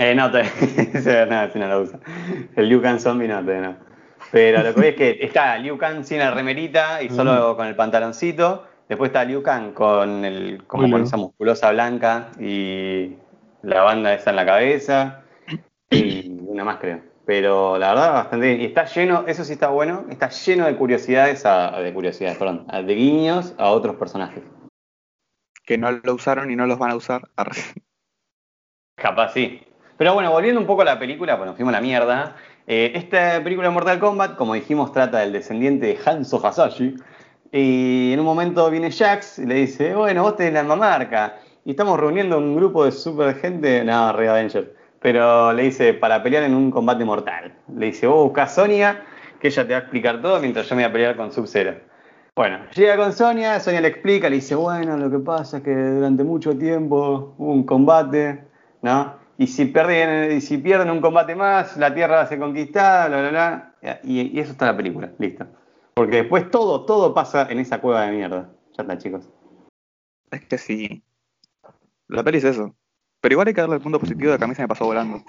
[0.00, 0.40] Eh, no, te,
[0.94, 2.00] ese no, ese no lo usa.
[2.56, 3.76] El Liu Kang zombie no, todavía no.
[4.32, 7.66] Pero lo que voy es que está Liu Kang sin la remerita y solo con
[7.66, 8.66] el pantaloncito.
[8.88, 11.06] Después está Liu Kang con el, como Muy con bien.
[11.06, 13.14] esa musculosa blanca y
[13.60, 15.22] la banda esa en la cabeza.
[15.90, 17.00] Y una más creo.
[17.26, 18.62] Pero la verdad bastante bien.
[18.62, 22.66] Y está lleno, eso sí está bueno, está lleno de curiosidades, a, de curiosidades, perdón,
[22.66, 24.42] de guiños a otros personajes.
[25.66, 27.28] Que no lo usaron y no los van a usar.
[28.96, 29.66] Capaz sí.
[30.00, 32.34] Pero bueno, volviendo un poco a la película, bueno, fuimos a la mierda.
[32.66, 36.96] Eh, esta película de Mortal Kombat, como dijimos, trata del descendiente de Hanzo Hasashi.
[37.52, 41.36] Y en un momento viene Jax y le dice, bueno, vos tenés la mamarca.
[41.66, 44.74] Y estamos reuniendo un grupo de super gente, no, Red Avenger.
[45.02, 47.52] Pero le dice, para pelear en un combate mortal.
[47.76, 49.02] Le dice, vos buscás Sonia,
[49.38, 51.74] que ella te va a explicar todo mientras yo me voy a pelear con Sub-Zero.
[52.34, 55.74] Bueno, llega con Sonia, Sonia le explica, le dice, bueno, lo que pasa es que
[55.74, 58.44] durante mucho tiempo hubo un combate,
[58.80, 59.19] ¿no?
[59.40, 63.74] Y si pierden, y si pierden un combate más, la Tierra ser conquistada, bla, bla,
[63.80, 64.00] bla.
[64.04, 65.46] Y, y eso está en la película, listo.
[65.94, 68.50] Porque después todo, todo pasa en esa cueva de mierda.
[68.76, 69.30] Ya está, chicos.
[70.30, 71.02] Es que sí.
[72.08, 72.74] La peli es eso.
[73.22, 74.84] Pero igual hay que darle el punto positivo de que a mí se me pasó
[74.84, 75.22] volando.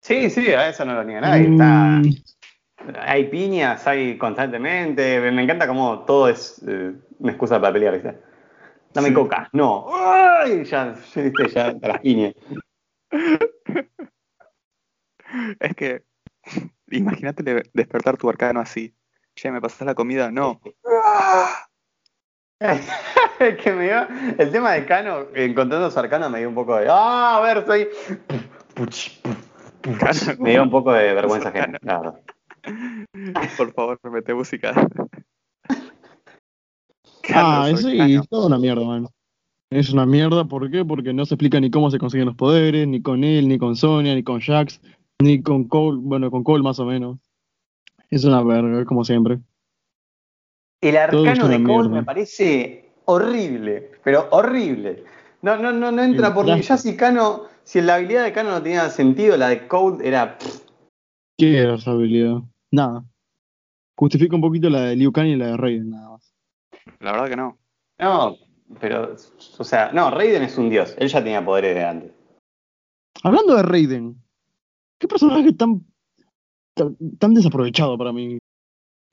[0.00, 1.48] Sí, sí, a eso no lo niega nadie.
[1.48, 2.06] Mm,
[2.86, 5.20] Está, hay piñas, hay constantemente.
[5.32, 8.20] Me encanta cómo todo es eh, una excusa para pelear, ¿viste?
[8.94, 9.14] Dame Sí.
[9.14, 9.86] coca, no.
[9.92, 10.62] ¡Ay!
[10.64, 11.48] Ya, ya, ¿viste?
[11.48, 12.34] ya las piñas.
[15.60, 16.04] Es que,
[16.90, 18.94] imagínate de- despertar tu arcano así.
[19.34, 20.30] Che, ¿me pasás la comida?
[20.30, 20.60] No.
[23.40, 26.76] Es que me dio, el tema de Cano, encontrando su arcano, me dio un poco
[26.76, 26.88] de.
[26.90, 27.38] ¡Ah!
[27.38, 27.88] A ver, soy.
[30.38, 32.20] Me dio un poco de vergüenza ajena, la verdad.
[33.56, 34.74] Por favor, mete música.
[37.32, 39.06] Ah, eso es toda una mierda, man.
[39.70, 40.84] Es una mierda, ¿por qué?
[40.84, 43.76] Porque no se explica ni cómo se consiguen los poderes, ni con él, ni con
[43.76, 44.80] Sonia, ni con Jax,
[45.22, 47.20] ni con Cole, bueno, con Cole más o menos.
[48.10, 49.38] Es una verga, como siempre.
[50.80, 51.88] El arcano de Cole mierda.
[51.88, 55.04] me parece horrible, pero horrible.
[55.42, 56.50] No, no, no, no entra El por mí.
[56.50, 56.64] traje.
[56.64, 60.36] Ya si Cano, si la habilidad de Cano no tenía sentido, la de Code era.
[61.38, 62.38] ¿Qué era esa habilidad?
[62.72, 63.04] Nada.
[63.96, 66.34] Justifica un poquito la de Liu Kang y la de Raiden, nada más.
[66.98, 67.58] La verdad que no.
[67.98, 68.36] No,
[68.78, 69.14] pero.
[69.58, 70.94] O sea, no, Raiden es un dios.
[70.98, 72.12] Él ya tenía poderes de antes.
[73.22, 74.22] Hablando de Raiden,
[74.98, 75.84] ¿qué personaje tan,
[77.18, 78.38] tan, desaprovechado para mí?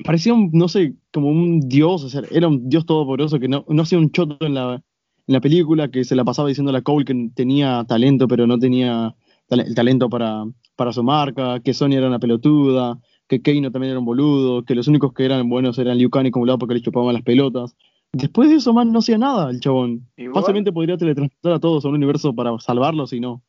[0.03, 3.65] Parecía un, no sé, como un dios, o sea, era un dios todopoderoso que no,
[3.67, 6.73] no hacía un choto en la, en la película, que se la pasaba diciendo a
[6.73, 9.15] la Cole que tenía talento, pero no tenía
[9.49, 13.99] el talento para, para su marca, que Sonya era una pelotuda, que Keino también era
[13.99, 16.75] un boludo, que los únicos que eran buenos eran Liu Kang y Kung Lao porque
[16.75, 17.75] le chupaban las pelotas.
[18.13, 20.09] Después de eso, man, no hacía nada el chabón.
[20.15, 23.43] Igual- Fácilmente podría teletransportar a todos a un universo para salvarlos y no.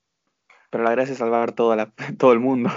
[0.70, 2.70] Pero la gracia es salvar toda la, todo el mundo.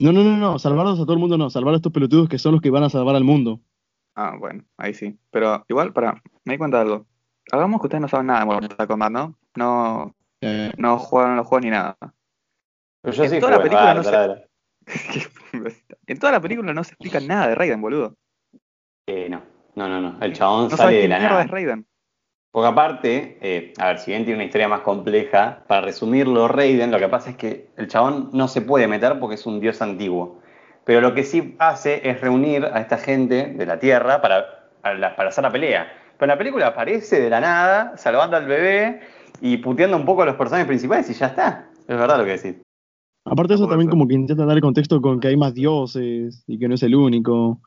[0.00, 2.38] No, no, no, no, salvarlos a todo el mundo no, salvar a estos pelotudos que
[2.38, 3.60] son los que van a salvar al mundo.
[4.16, 5.18] Ah, bueno, ahí sí.
[5.30, 7.06] Pero igual, para, me di cuenta de algo.
[7.52, 9.36] Hagamos que ustedes no saben nada de Mortal Kombat, ¿no?
[9.56, 11.96] No, Eh, no juegan los juegos ni nada.
[13.02, 14.48] Pero yo En sí toda la película ah, no se-
[16.06, 18.16] en toda la película no se explica nada de Raiden, boludo.
[19.06, 19.42] Eh, no,
[19.76, 20.16] no, no, no.
[20.20, 21.42] El chabón No sale de la nada.
[21.42, 21.86] es Raiden.
[22.52, 26.92] Porque aparte, eh, a ver, si bien tiene una historia más compleja, para resumirlo, Raiden,
[26.92, 29.82] lo que pasa es que el chabón no se puede meter porque es un dios
[29.82, 30.40] antiguo.
[30.84, 34.94] Pero lo que sí hace es reunir a esta gente de la Tierra para, para,
[34.98, 35.92] la- para hacer la pelea.
[36.16, 39.00] Pero en la película aparece de la nada, salvando al bebé
[39.40, 41.68] y puteando un poco a los personajes principales y ya está.
[41.88, 42.62] Es verdad lo que decís.
[43.24, 46.44] aparte de eso, también como que intenta dar el contexto con que hay más dioses
[46.46, 47.60] y que no es el único.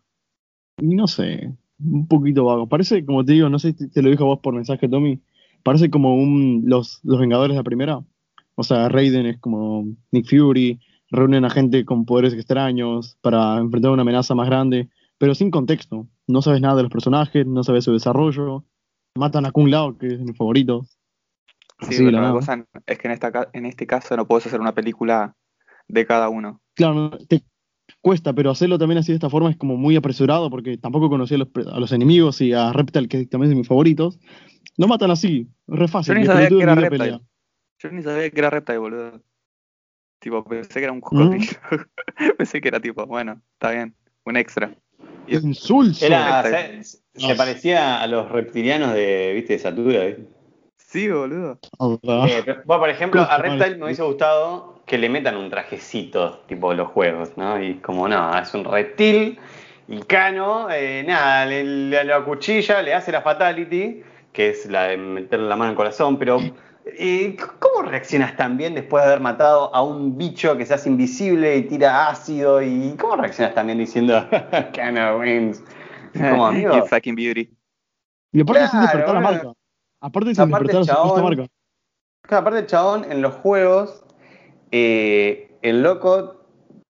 [0.79, 2.67] Y no sé, un poquito vago.
[2.67, 5.21] Parece, como te digo, no sé si te lo dijo a vos por mensaje, Tommy,
[5.63, 8.01] parece como un los, los Vengadores de la primera.
[8.55, 13.91] O sea, Raiden es como Nick Fury, reúnen a gente con poderes extraños para enfrentar
[13.91, 16.07] una amenaza más grande, pero sin contexto.
[16.27, 18.65] No sabes nada de los personajes, no sabes su desarrollo.
[19.15, 20.85] Matan a Kung Lao, que es mi favorito.
[21.81, 24.59] Sí, Así pero la cosa es que en, esta, en este caso no puedes hacer
[24.59, 25.35] una película
[25.87, 26.61] de cada uno.
[26.73, 27.43] Claro, no, te
[28.01, 31.35] cuesta, pero hacerlo también así de esta forma es como muy apresurado porque tampoco conocía
[31.35, 34.19] a los, a los enemigos y a Reptile, que también es de mis favoritos.
[34.77, 36.13] Lo matan así, re fácil.
[36.13, 36.97] Yo ni sabía que era Reptile.
[36.99, 37.21] pelea.
[37.79, 39.21] Yo ni sabía que era Reptile, boludo.
[40.19, 41.01] Tipo, pensé que era un ¿Mm?
[41.01, 41.51] cocodrilo.
[42.37, 44.75] pensé que era tipo, bueno, está bien, un extra.
[45.27, 46.05] Y Es insulso.
[46.05, 50.27] Era, se, se parecía a los reptilianos de, viste, de Satura, ¿viste?
[50.77, 51.59] Sí, boludo.
[51.79, 55.49] Ah, Eh, pero, bueno, por ejemplo, a Reptile me hubiese gustado que le metan un
[55.51, 57.61] trajecito, tipo los juegos, ¿no?
[57.61, 59.39] Y como no, es un reptil
[59.87, 64.01] y Cano, eh, nada, le, le- lo acuchilla, le hace la fatality,
[64.33, 66.39] que es la de meterle la mano en el corazón, pero
[66.85, 70.89] eh, ¿cómo reaccionas tan bien después de haber matado a un bicho que se hace
[70.89, 72.61] invisible y tira ácido?
[72.61, 74.25] ¿Y cómo reaccionas tan bien diciendo
[74.73, 75.63] Cano wins?
[76.17, 76.75] Como amigo.
[76.77, 77.49] You fucking beauty.
[78.31, 79.37] y aparte sin Claro, despertar la bueno.
[79.37, 79.53] marca.
[80.01, 81.47] Aparte sin Aparte, despertar chabón, marca.
[82.21, 84.03] Claro, aparte el chabón en los juegos,
[84.71, 86.37] eh, el loco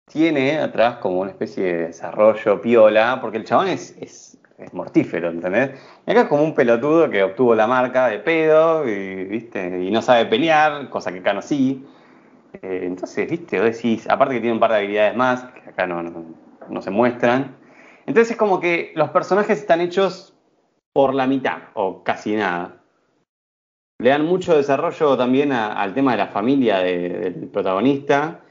[0.06, 4.38] tiene atrás como una especie de desarrollo piola, porque el chabón es,
[4.72, 5.72] mortífero, ¿entendés?
[6.06, 10.02] Y acá es como un pelotudo que obtuvo la marca de pedo y, y no
[10.02, 11.86] sabe pelear, cosa que Cano sí.
[12.62, 15.88] Eh, entonces, viste, vos decís, aparte que tiene un par de habilidades más, que acá
[15.88, 16.26] no, no,
[16.70, 17.58] no se muestran.
[18.06, 20.34] Entonces es como que los personajes están hechos
[20.94, 22.83] por la mitad, o casi nada.
[24.04, 28.42] Le dan mucho desarrollo también a- al tema de la familia de- del protagonista.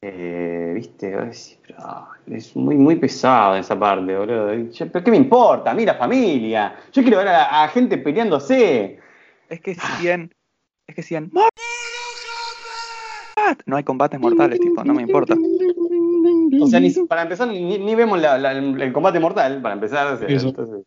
[0.00, 1.14] Eh, viste,
[1.76, 4.54] ah, es muy, muy pesado en esa parte, boludo.
[4.54, 5.72] Yo, ¿Pero qué me importa?
[5.72, 6.74] A mí la familia.
[6.90, 8.98] Yo quiero ver a, a gente peleándose.
[9.50, 10.32] Es que si en.
[10.86, 11.30] Es que si en.
[13.66, 15.34] No hay combates mortales, tipo, no me importa.
[16.62, 20.14] O sea, ni, para empezar, ni, ni vemos la- la- el combate mortal, para empezar.
[20.14, 20.86] o sea, entonces-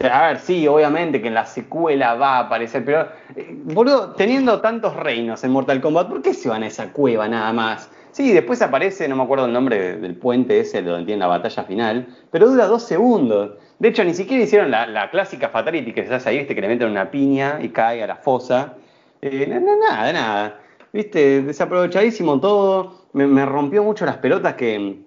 [0.00, 4.60] a ver, sí, obviamente que en la secuela va a aparecer, pero, eh, boludo, teniendo
[4.60, 7.90] tantos reinos en Mortal Kombat, ¿por qué se van a esa cueva nada más?
[8.10, 11.26] Sí, después aparece, no me acuerdo el nombre de- del puente ese, donde tiene la
[11.28, 13.52] batalla final, pero dura dos segundos.
[13.78, 16.60] De hecho, ni siquiera hicieron la, la clásica Fatality que se hace ahí, viste, que
[16.60, 18.74] le meten una piña y cae a la fosa.
[19.20, 20.60] Eh, na- na- nada, nada.
[20.92, 23.06] Viste, desaprovechadísimo todo.
[23.12, 25.04] Me, me rompió mucho las pelotas que mm,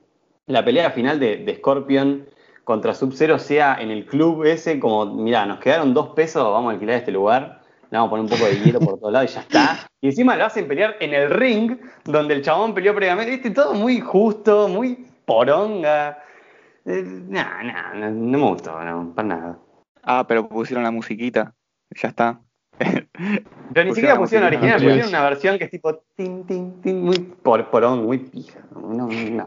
[0.52, 2.26] la pelea final de, de Scorpion
[2.68, 6.74] contra Sub-Zero sea en el club ese, como, mirá, nos quedaron dos pesos, vamos a
[6.74, 9.36] alquilar este lugar, le vamos a poner un poco de hielo por todos lados y
[9.36, 9.90] ya está.
[10.02, 13.74] Y encima lo hacen pelear en el ring, donde el chabón peleó previamente, viste, todo
[13.74, 16.22] muy justo, muy poronga.
[16.84, 19.60] Eh, nah, nah, no, no me gustó, no, para nada.
[20.04, 21.54] Ah, pero pusieron la musiquita.
[21.92, 22.42] Ya está.
[23.74, 27.18] Pero ni siquiera Pusieron original, pusieron una versión que es tipo tin, tin, tin, muy
[27.18, 28.60] por, porón, muy pija.
[28.76, 29.46] No, no.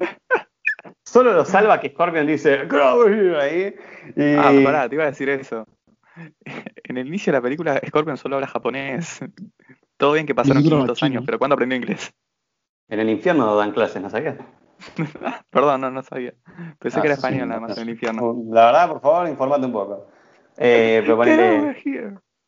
[1.04, 3.74] Solo lo salva que Scorpion dice, "Get over here", ahí.
[4.16, 4.36] Y...
[4.36, 5.66] Ah, pará, te iba a decir eso.
[6.84, 9.20] En el inicio de la película, Scorpion solo habla japonés.
[9.96, 11.06] Todo bien que pasaron Nosotros 500 chino.
[11.06, 12.12] años, pero ¿cuándo aprendió inglés?
[12.88, 14.36] En el infierno dan clases, ¿no sabías?
[15.50, 16.34] Perdón, no, no sabía.
[16.80, 17.76] Pensé Ah, que era sí, español sí, nada más no.
[17.76, 18.44] en el infierno.
[18.50, 20.08] La verdad, por favor, informate un poco.
[20.56, 21.76] Eh, pero ponele...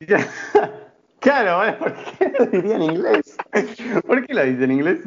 [1.22, 3.37] claro, bueno, ¿por qué lo diría en inglés?
[4.06, 5.00] ¿Por qué lo dice en inglés?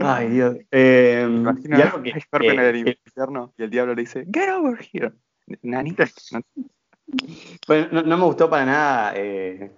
[0.00, 0.56] Ay, Dios.
[0.70, 4.26] Eh, Me imagino y algo que, en el que- infierno y el diablo le dice,
[4.32, 5.12] Get over here.
[5.62, 5.96] Nani.
[6.32, 6.40] No-
[7.66, 9.72] Bueno, no, no me gustó para nada eh,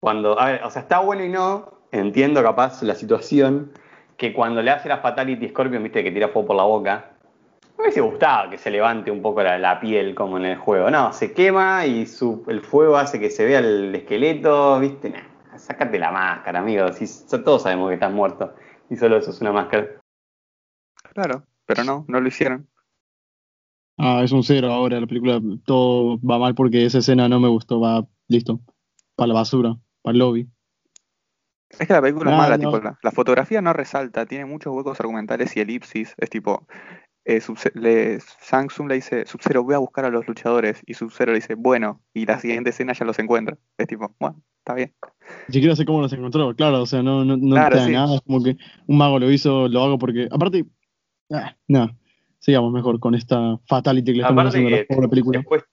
[0.00, 3.72] cuando, a ver, o sea, está bueno y no, entiendo capaz la situación,
[4.16, 7.11] que cuando le hace la Fatality Scorpion, viste, que tira fuego por la boca,
[7.76, 10.90] me hubiese gustado que se levante un poco la, la piel como en el juego.
[10.90, 15.58] No, se quema y su, el fuego hace que se vea el esqueleto, viste, nah,
[15.58, 17.06] sácate la máscara, amigo, si,
[17.42, 18.54] todos sabemos que estás muerto
[18.90, 19.88] y solo eso es una máscara.
[21.14, 22.68] Claro, pero no, no lo hicieron.
[23.98, 27.48] Ah, es un cero ahora, la película todo va mal porque esa escena no me
[27.48, 28.60] gustó, va listo,
[29.16, 30.48] para la basura, para el lobby.
[31.78, 32.70] Es que la película es Ah, mala, no.
[32.70, 36.14] tipo, la, la fotografía no resalta, tiene muchos huecos argumentales y elipsis.
[36.18, 36.66] Es tipo,
[37.24, 40.82] eh, Sub- le, Samsung le dice, Sub-Zero, voy a buscar a los luchadores.
[40.86, 43.56] Y Sub-Zero le dice, bueno, y la siguiente escena ya los encuentra.
[43.78, 44.92] Es tipo, bueno, está bien.
[45.48, 47.86] Ni siquiera sé cómo los encontró, claro, o sea, no, no, no Claro, te da
[47.86, 47.92] sí.
[47.92, 48.56] nada, es como que
[48.86, 50.64] un mago lo hizo, lo hago porque, aparte,
[51.32, 51.96] ah, no,
[52.38, 55.38] sigamos mejor con esta fatality que le estamos Aparte haciendo a la película.
[55.38, 55.64] Después,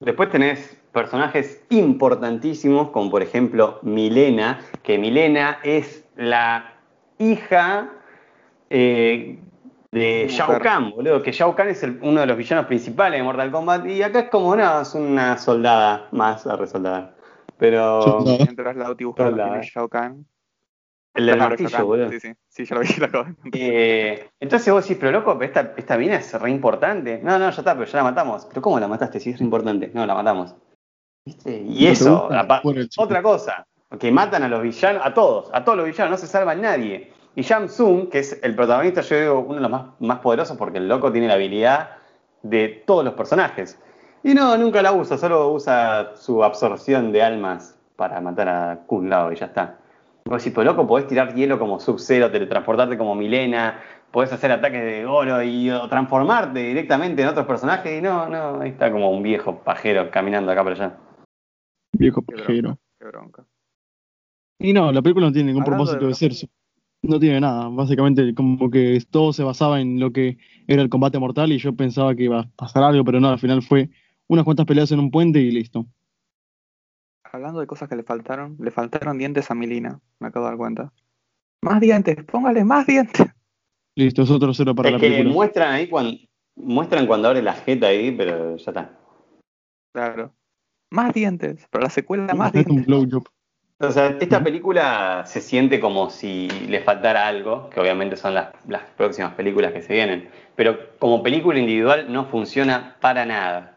[0.00, 6.74] después tenés personajes importantísimos, como por ejemplo Milena, que Milena es la
[7.18, 7.92] hija
[8.70, 9.38] eh,
[9.96, 10.28] de.
[10.28, 13.50] Shao Kahn, boludo, que Shao Kahn es el- uno de los villanos principales de Mortal
[13.50, 17.14] Kombat, y acá es como, no, es una soldada más a resoldar.
[17.58, 18.20] Pero.
[18.50, 19.48] Mientras busca Hola.
[19.48, 20.26] quién es Shao Kahn.
[21.14, 22.10] el del martillo, boludo.
[22.10, 23.26] Sí, sí, sí, ya lo vi, lo acabo.
[23.52, 27.20] Eh, entonces vos decís, pero loco, esta, esta mina es re importante.
[27.22, 28.44] No, no, ya está, pero ya la matamos.
[28.46, 29.90] ¿Pero cómo la mataste si es re importante?
[29.94, 30.54] No, la matamos.
[31.24, 31.56] ¿Viste?
[31.58, 32.28] Y ¿No te eso,
[32.98, 33.66] otra cosa,
[33.98, 37.12] que matan a los villanos, a todos, a todos los villanos, no se salva nadie.
[37.36, 40.78] Y Tsung, que es el protagonista, yo digo, uno de los más, más poderosos porque
[40.78, 41.90] el loco tiene la habilidad
[42.42, 43.78] de todos los personajes.
[44.22, 49.10] Y no, nunca la usa, solo usa su absorción de almas para matar a Kun
[49.10, 49.78] Lao y ya está.
[50.24, 54.82] Vos decís, pero loco, podés tirar hielo como Sub-Zero, teletransportarte como Milena, podés hacer ataques
[54.82, 59.10] de oro y o transformarte directamente en otros personajes y no, no, ahí está como
[59.10, 60.96] un viejo pajero caminando acá para allá.
[61.92, 62.78] Viejo Qué pajero.
[62.98, 63.44] Qué bronca.
[64.58, 66.48] Y no, la película no tiene ningún Hablando propósito de de ser.
[67.02, 67.68] No tiene nada.
[67.68, 71.74] Básicamente, como que todo se basaba en lo que era el combate mortal y yo
[71.74, 73.90] pensaba que iba a pasar algo, pero no, al final fue
[74.28, 75.86] unas cuantas peleas en un puente y listo.
[77.24, 80.58] Hablando de cosas que le faltaron, le faltaron dientes a Milina, me acabo de dar
[80.58, 80.92] cuenta.
[81.62, 83.26] Más dientes, póngale más dientes.
[83.94, 85.32] Listo, es otro cero para es la que película.
[85.34, 86.16] muestran ahí cuando
[86.56, 88.98] muestran cuando abre la jeta ahí, pero ya está.
[89.92, 90.34] Claro.
[90.90, 92.86] Más dientes, pero la secuela más un dientes.
[92.86, 93.24] blowjob.
[93.78, 98.48] O sea, esta película se siente como si le faltara algo, que obviamente son las,
[98.66, 103.76] las próximas películas que se vienen, pero como película individual no funciona para nada.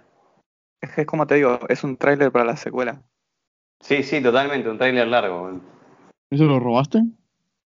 [0.80, 3.02] Es que es como te digo, es un tráiler para la secuela.
[3.82, 5.60] Sí, sí, totalmente, un tráiler largo.
[6.30, 7.04] ¿Eso lo robaste?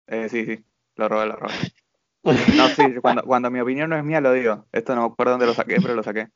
[0.07, 0.63] Eh, sí, sí,
[0.97, 1.55] lo robé, lo robé.
[2.57, 4.67] No, sí, cuando, cuando mi opinión no es mía lo digo.
[4.73, 6.29] Esto no me acuerdo dónde lo saqué, pero lo saqué.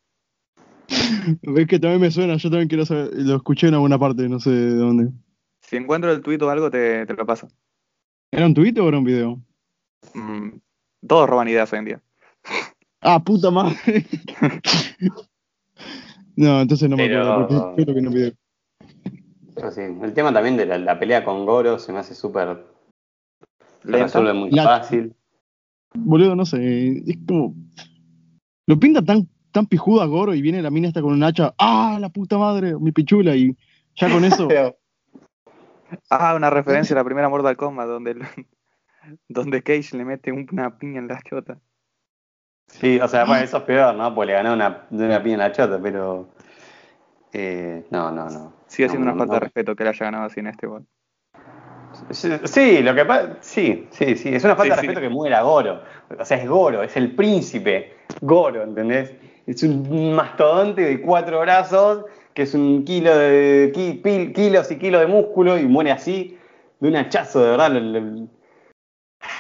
[1.42, 4.40] Es que también me suena, yo también quiero saber, lo escuché en alguna parte, no
[4.40, 5.12] sé de dónde.
[5.72, 7.48] Si encuentro el tuit o algo, te, te lo paso.
[8.30, 9.40] ¿Era un tuit o era un video?
[10.12, 10.58] Mm,
[11.08, 12.02] todos roban ideas hoy en día.
[13.00, 13.74] Ah, puta madre.
[16.37, 18.32] no, entonces no me acuerdo, porque creo que no video.
[19.54, 22.66] Pero sí, el tema también de la, la pelea con Goro se me hace súper.
[23.85, 24.04] Lenta.
[24.04, 25.14] resuelve muy La- fácil.
[25.94, 27.54] Boludo, no sé, es como...
[28.66, 31.54] Lo pinta tan, tan pijudo a Goro y viene la mina esta con un hacha,
[31.56, 33.35] ¡ah, la puta madre, mi pichula!
[33.35, 33.56] Y
[33.94, 34.48] ya con eso...
[36.11, 38.22] Ah, una referencia a la primera Mortal Kombat, donde, el-
[39.28, 41.59] donde Cage le mete una piña en la chota.
[42.68, 44.14] Sí, o sea, bueno, eso es peor, ¿no?
[44.14, 46.28] Pues le ganó una, una piña en la chota, pero.
[47.33, 48.52] eh, no, no, no.
[48.66, 49.40] Sigue siendo No, una falta no.
[49.40, 50.87] de respeto que le haya ganado así en este gol.
[52.11, 53.37] Sí, lo que pasa.
[53.40, 54.35] Sí, sí, sí.
[54.35, 54.87] Es una falta Sí, de sí.
[54.87, 55.83] respeto que muera Goro.
[56.18, 57.96] O sea, es Goro, es el príncipe.
[58.22, 59.14] Goro, ¿entendés?
[59.46, 63.73] Es un mastodonte de cuatro brazos, que es un kilo de.
[63.75, 66.38] ki- pil- kilos y kilos de músculo y muere así,
[66.81, 67.71] de un hachazo, de verdad.
[67.73, 68.29] lo- lo-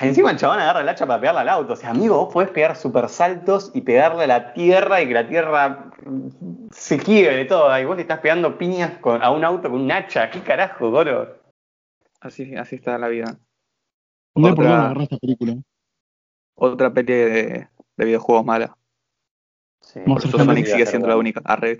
[0.00, 1.72] Encima el chabón agarra el hacha para pegarle al auto.
[1.72, 5.14] O sea, amigo, vos podés pegar super saltos y pegarle a la tierra y que
[5.14, 5.90] la tierra
[6.70, 7.80] se quiebre toda.
[7.80, 10.30] Y vos le estás pegando piñas con- a un auto con un hacha.
[10.30, 11.36] ¿Qué carajo, Goro?
[12.20, 13.38] Así, así está la vida.
[14.36, 15.56] No hay dónde agarrar esta película.
[16.54, 18.76] Otra peli de, de videojuegos mala.
[19.80, 21.42] Sí, Monster Por Hunter eso Sonic Sonic sigue siendo la única.
[21.44, 21.78] Arre.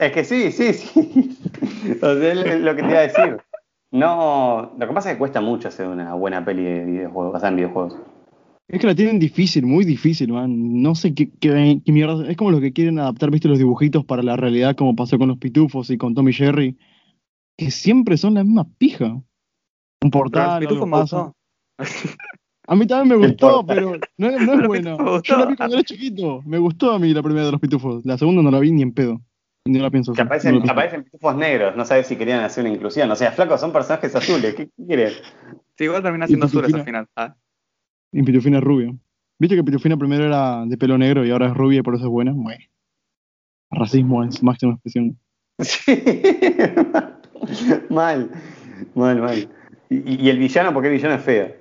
[0.00, 1.38] Es que sí, sí, sí.
[2.02, 3.36] O sea, es lo que te iba a decir.
[3.92, 7.48] No, lo que pasa es que cuesta mucho hacer una buena peli de videojuegos, sea,
[7.50, 7.96] en videojuegos.
[8.68, 10.80] Es que la tienen difícil, muy difícil, man.
[10.80, 12.30] No sé qué, qué, qué mierda.
[12.30, 15.28] Es como los que quieren adaptar, viste, los dibujitos para la realidad, como pasó con
[15.28, 16.78] los pitufos y con Tommy Jerry.
[17.58, 19.06] Que siempre son la misma pija.
[19.06, 19.22] Un
[20.02, 21.16] Pero portal, el pitufo algo me pasa.
[21.78, 22.16] gustó.
[22.68, 24.96] A mí también me El gustó, pero no, es- no es Pero buena.
[24.96, 25.22] me gustó.
[25.24, 26.42] Yo la vi cuando era chiquito.
[26.46, 28.06] Me gustó a mí la primera de los pitufos.
[28.06, 29.20] La segunda no la vi ni en pedo.
[29.66, 30.22] No la pienso Que.
[30.22, 30.72] No aparecen, la pienso.
[30.72, 33.10] aparecen pitufos negros, no sabes si querían hacer una inclusión.
[33.10, 35.22] O sea, flacos son personajes azules, ¿qué, qué querés?
[35.76, 37.06] Sí, igual termina siendo azules al final.
[37.16, 37.34] Ah,
[38.12, 38.94] Y Pitufina es rubia.
[39.38, 42.04] ¿Viste que Pitufina primero era de pelo negro y ahora es rubia y por eso
[42.04, 42.32] es buena?
[42.34, 42.64] Bueno.
[43.70, 45.18] Racismo es máxima expresión.
[45.62, 45.92] Sí.
[47.90, 48.30] mal,
[48.94, 49.48] mal, mal.
[49.88, 51.52] Y, y el villano, porque el villano es feo.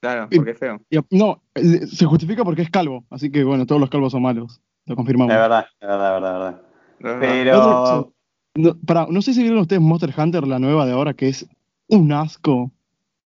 [0.00, 0.80] claro, Y- porque es feo.
[0.90, 3.04] Y- no, eh, se justifica porque es calvo.
[3.10, 4.60] Así que bueno, todos los calvos son malos.
[4.86, 5.32] Lo confirmamos.
[5.34, 6.32] Es verdad, es verdad, es verdad.
[6.32, 6.62] La verdad.
[7.00, 8.12] Pero.
[8.54, 11.46] No, pará, no sé si vieron ustedes Monster Hunter, la nueva de ahora, que es
[11.88, 12.72] un asco.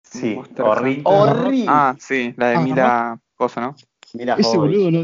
[0.02, 1.64] Sí, Monster horri- horrible.
[1.68, 3.74] Ah, sí, la de Ah, Mila Cosa, ¿no?
[4.14, 5.00] Mira, Ese boludo, no.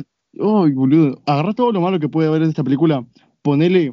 [0.64, 1.20] Ay, boludo.
[1.26, 3.04] Agarrá todo lo malo que puede haber de esta película.
[3.42, 3.92] Ponele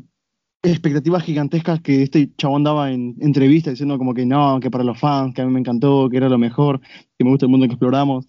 [0.64, 5.00] expectativas gigantescas que este chabón daba en entrevistas diciendo como que no, que para los
[5.00, 6.80] fans, que a mí me encantó, que era lo mejor,
[7.18, 8.28] que me gusta el mundo que exploramos.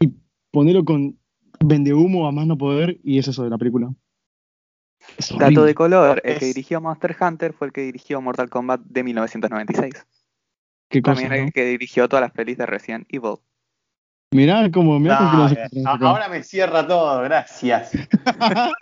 [0.00, 0.12] Y
[0.50, 1.16] ponelo con
[1.64, 3.94] vende humo a más no poder y es eso de la película.
[5.16, 5.62] Es Dato horrible.
[5.66, 10.06] de color, el que dirigió Monster Hunter fue el que dirigió Mortal Kombat de 1996.
[10.90, 11.46] Qué cosa, También ¿no?
[11.48, 13.36] el que dirigió todas las pelis de Resident Evil.
[14.32, 15.52] Mirá como, mirá encontramos
[15.86, 16.06] a- acá.
[16.10, 17.92] ahora me cierra todo, gracias.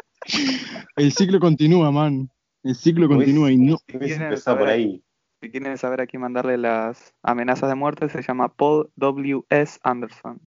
[0.97, 2.29] El ciclo continúa, man.
[2.65, 3.77] El ciclo continúa y no.
[3.87, 5.03] Viene empezado a por ahí.
[5.41, 9.43] Si quieren saber a quién mandarle las amenazas de muerte, se llama Paul W.
[9.51, 9.79] S.
[9.85, 10.41] Anderson.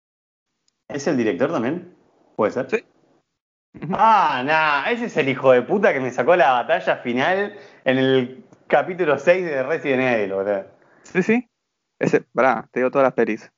[0.87, 1.93] ¿Es el director también?
[2.35, 2.67] ¿Puede ser?
[2.71, 2.77] Sí.
[3.91, 7.97] Ah, nah, ese es el hijo de puta que me sacó la batalla final en
[7.97, 10.65] el capítulo 6 de Resident Evil, boludo.
[11.03, 11.49] Sí, sí.
[11.99, 13.51] Ese, pará, te digo todas las pelis.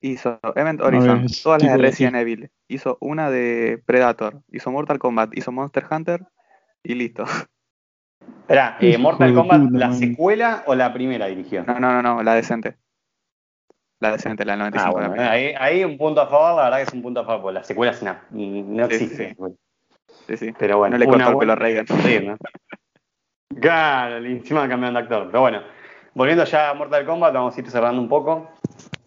[0.00, 2.50] Hizo Event Horizon, todas las de Resident Evil.
[2.68, 6.26] Hizo una de Predator, hizo Mortal Kombat, hizo Monster Hunter
[6.82, 7.24] y listo.
[8.40, 9.98] Esperá, eh, Mortal Kombat, puta, ¿la man.
[9.98, 11.64] secuela o la primera dirigió?
[11.64, 12.76] No, no, no, no, la decente.
[14.02, 14.98] La decente, la del 95.
[14.98, 17.24] Ah, bueno, ahí, ahí un punto a favor, la verdad que es un punto a
[17.24, 19.36] favor, porque la secuela es una, no Sí, existe.
[20.26, 20.36] sí.
[20.36, 20.54] Sí.
[20.58, 21.86] Pero bueno, No le cortó el pelo a Reagan.
[22.04, 22.36] Sí, ¿no?
[23.60, 25.26] Claro, encima cambiaron de actor.
[25.28, 25.62] Pero bueno,
[26.14, 28.50] volviendo ya a Mortal Kombat, vamos a ir cerrando un poco.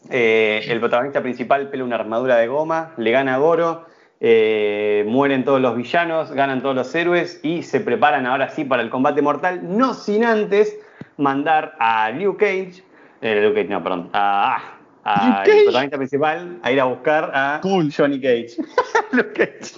[0.09, 3.85] Eh, el protagonista principal pela una armadura de goma, le gana a Goro,
[4.21, 8.81] eh, mueren todos los villanos, ganan todos los héroes y se preparan ahora sí para
[8.81, 10.77] el combate mortal, no sin antes
[11.17, 12.83] mandar a Liu Cage,
[13.21, 15.63] eh, Cage, no, perdón, a, a- Liu al Cage.
[15.65, 17.61] protagonista principal a ir a buscar a.
[17.63, 18.55] Johnny Cage.
[19.11, 19.75] Liu Cage.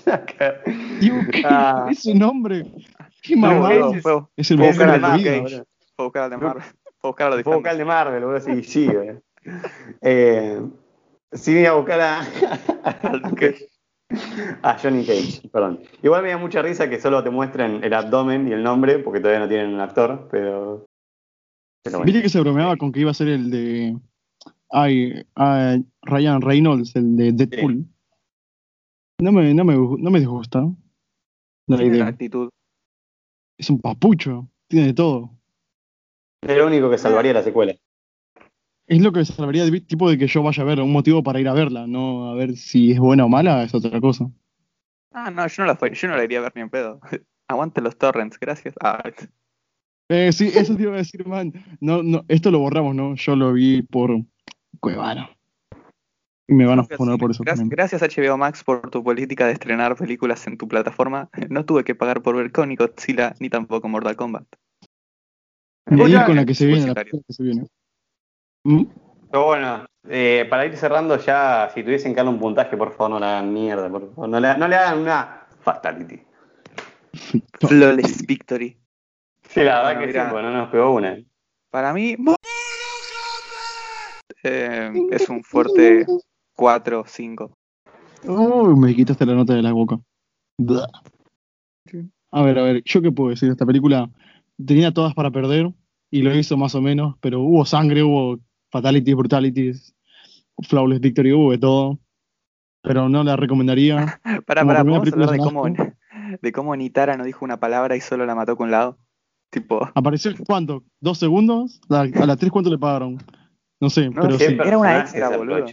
[1.45, 1.87] Ah.
[1.91, 2.65] Ese nombre.
[3.21, 3.35] Qué
[4.01, 5.41] fue, Es el buscar de al vida.
[5.41, 5.65] boludo.
[5.95, 6.63] fue buscar al de Marvel.
[6.99, 9.17] Fue buscar a los Fue a buscar el de Marvel, boludo, sí, sí, güey.
[10.01, 10.61] Eh,
[11.33, 12.21] sí, voy a buscar a,
[14.63, 15.81] a Johnny Cage, perdón.
[16.01, 19.19] Igual me da mucha risa que solo te muestren el abdomen y el nombre, porque
[19.19, 20.85] todavía no tienen un actor, pero.
[21.83, 22.05] Pero bueno.
[22.05, 23.97] Viste que se bromeaba con que iba a ser el de
[24.69, 27.85] Ay, ay, Ryan Reynolds, el de Deadpool.
[29.19, 30.61] No me, no me, no me disgusta.
[31.67, 32.07] La Tiene la idea.
[32.07, 32.49] actitud.
[33.57, 35.31] Es un papucho, tiene de todo.
[36.41, 37.73] Es lo único que salvaría la secuela.
[38.85, 41.41] Es lo que salvaría de tipo de que yo vaya a ver, un motivo para
[41.41, 44.29] ir a verla, no a ver si es buena o mala, es otra cosa.
[45.11, 46.99] Ah, no, yo no la, yo no la iría a ver ni en pedo.
[47.49, 48.75] Aguante los torrents, gracias.
[48.81, 49.01] Ah,
[50.09, 51.51] Eh, sí, eso te iba a decir, man.
[51.81, 53.15] No, no, esto lo borramos, ¿no?
[53.15, 54.21] Yo lo vi por
[54.79, 55.29] Cuevana.
[56.49, 59.97] Me van a poner por eso gracias, gracias HBO Max por tu política de estrenar
[59.97, 61.29] películas en tu plataforma.
[61.49, 64.45] No tuve que pagar por ver con ni Godzilla ni tampoco Mortal Kombat.
[65.89, 67.23] Y ahí Escucha, con la que se viene, la publicitario.
[67.27, 67.67] que se viene.
[68.63, 68.83] ¿Mm?
[69.29, 73.11] Pero bueno, eh, para ir cerrando ya, si tuviesen que darle un puntaje, por favor
[73.11, 74.29] no le hagan mierda, por favor.
[74.29, 76.21] No le, no le hagan una fatality.
[77.59, 78.77] Flawless Victory.
[79.49, 80.25] Sí, la verdad Bueno, que mira.
[80.27, 81.17] sí, bueno, no nos pegó una.
[81.69, 82.15] Para mí
[84.47, 86.05] eh, es un fuerte
[86.55, 87.51] 4 5.
[88.25, 89.99] Uy, me quitaste la nota de la boca.
[92.31, 93.49] A ver, a ver, ¿yo qué puedo decir?
[93.49, 94.09] Esta película
[94.63, 95.71] tenía todas para perder
[96.11, 98.39] y lo hizo más o menos, pero hubo sangre, hubo
[98.71, 99.95] fatalities, brutalities,
[100.67, 101.99] flawless victory, hubo de todo.
[102.81, 104.19] Pero no la recomendaría.
[104.45, 105.63] Para, para, ¿podemos hablar de cómo,
[106.41, 108.97] de cómo Nitara no dijo una palabra y solo la mató con un lado?
[109.49, 110.83] Tipo, ¿Apareció cuánto?
[110.99, 111.79] ¿Dos segundos?
[111.89, 113.17] La- a las tres, ¿cuánto le pagaron?
[113.79, 114.57] No sé, No, pero sí.
[114.63, 115.65] Era una extra, boludo.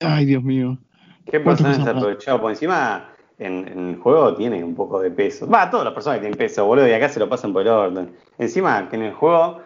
[0.00, 0.78] Ay, Dios mío.
[1.26, 2.40] Qué ¿Cuántas personaje desaprovechado.
[2.40, 5.46] Por encima, en, en el juego tiene un poco de peso.
[5.48, 8.16] Va, todas las personas tienen peso, boludo, y acá se lo pasan por el orden.
[8.38, 9.60] Encima, que en el juego,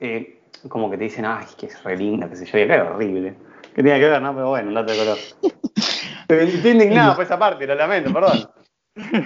[0.00, 2.76] eh, como que te dicen, ay, que es re linda, qué sé yo, y acá
[2.76, 3.34] es horrible.
[3.74, 4.34] ¿Qué tiene que ver, no?
[4.34, 5.18] Pero bueno, un dato de color.
[6.28, 8.48] Estoy indignado por esa parte, lo lamento, perdón.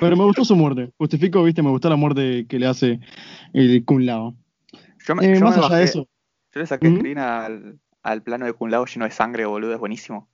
[0.01, 0.93] Pero me gustó su muerte.
[0.99, 3.01] Justifico, viste, me gustó la muerte que le hace
[3.55, 4.35] el Kun Lao.
[5.07, 6.09] yo, me, Eh, yo más me allá bajé- de eso,
[6.55, 6.97] Yo le saqué ¿Mm?
[6.99, 10.29] screen al, al plano de Kun Lao lleno de sangre, boludo, es buenísimo.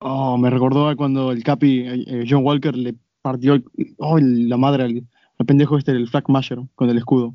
[0.00, 3.64] oh, me recordó a cuando el Capi, eh, eh, John Walker, le partió el-
[3.98, 5.02] oh, el- la madre al,
[5.38, 7.34] al pendejo este, el Flag Masher, con el escudo.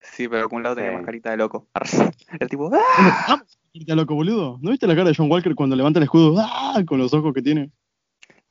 [0.00, 0.96] Sí, pero Kun Lao tenía Sí.
[0.96, 1.68] más carita de loco.
[2.40, 3.42] El tipo, ¡ah!
[3.72, 4.58] ¿Qué loco, boludo?
[4.62, 6.36] ¿No viste la cara de John Walker cuando levanta el escudo?
[6.38, 6.80] ¡Ah!
[6.86, 7.72] Con los ojos que tiene.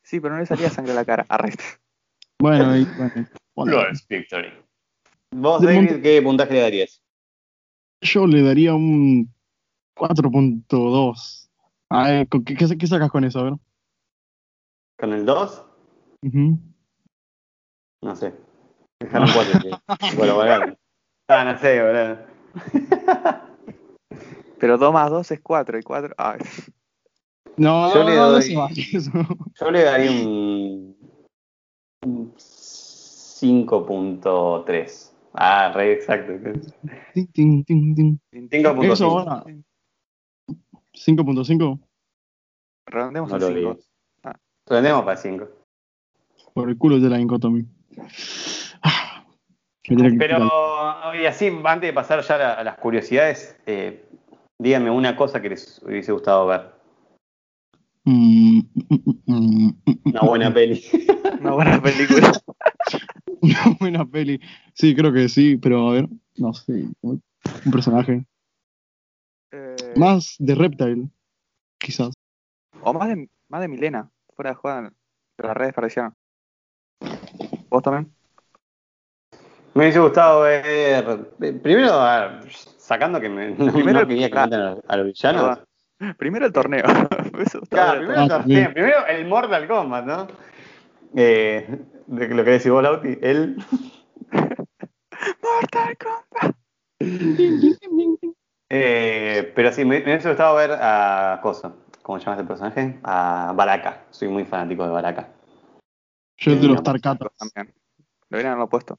[0.04, 1.26] Sí, pero no le salía sangre a la cara.
[1.30, 1.54] Arre.
[2.40, 3.12] Bueno, y, bueno,
[3.56, 3.72] bueno.
[3.72, 4.50] Flores Victory.
[5.32, 7.02] Vos, David, ¿qué puntaje le darías?
[8.06, 9.30] Yo le daría un
[9.98, 11.50] 4.2.
[11.90, 13.40] A ver, ¿con ¿qué, qué, qué sacas con eso?
[13.40, 13.54] A ver.
[14.98, 15.64] ¿Con el 2?
[16.24, 16.58] Ujú.
[18.02, 18.34] No sé.
[19.00, 19.60] Dejaron 4.
[20.18, 20.76] bueno, bueno.
[21.28, 22.18] Ah, no sé, boludo.
[24.60, 26.14] Pero 2 más 2 es 4 y 4.
[26.18, 26.40] Ay.
[27.58, 29.12] No, Yo no, le no, no doy- vale eso.
[29.60, 30.96] Yo le daría un,
[32.04, 35.05] un 5.3.
[35.38, 36.34] Ah, re exacto.
[37.14, 38.20] Tin, tin, tin, tin.
[38.50, 38.94] 5.5.
[38.94, 39.44] Eso ahora.
[40.94, 41.80] 5.5
[42.88, 43.60] Redondemos No lo 5.
[43.60, 43.90] digas.
[44.68, 45.48] Rendemos para 5.
[46.54, 47.66] por el culo de la Incotomy.
[48.82, 49.26] Ah,
[50.18, 50.50] Pero,
[51.22, 54.06] y así, antes de pasar ya a la- a las curiosidades, eh,
[54.58, 56.72] díganme una cosa que les hubiese gustado ver.
[58.06, 58.60] Mm,
[58.90, 59.70] mm, mm,
[60.06, 60.82] Una buena peli.
[61.42, 62.32] Una buena película.
[63.46, 64.40] Una buena peli.
[64.74, 66.86] Sí, creo que sí, pero a ver, no sé.
[67.02, 67.22] Un
[67.72, 68.26] personaje.
[69.52, 71.10] Eh, Más de Reptile,
[71.78, 72.14] quizás.
[72.82, 74.10] o más de, más de Milena.
[74.36, 74.90] Fuera de juego.
[75.38, 76.14] Las redes parecían.
[77.70, 78.12] ¿Vos también?
[79.74, 80.64] Me hubiese gustado ver.
[80.66, 81.90] eh, Primero,
[82.78, 85.60] sacando que me, no, Primero no el- quería que maten a, a los villanos.
[86.00, 86.16] Perdón.
[86.18, 86.84] Primero el torneo.
[87.70, 90.28] Claro, primero, el Ah, torneo, primero el Mortal Kombat, ¿no?
[91.16, 91.68] Eh,
[92.08, 93.58] de lo que decís vos, Lauti, él.
[95.42, 96.56] Mortal Kombat.
[98.68, 101.72] Eh, pero sí, me, me hubiese gustado ver a Cosa.
[102.02, 103.00] ¿Cómo se llama ese personaje?
[103.04, 104.06] A Baraka.
[104.10, 105.30] Soy muy fanático de Baraka.
[106.38, 107.32] Yo de los Tarkatas.
[107.38, 107.74] También.
[108.30, 108.98] Lo hubieran lo puesto.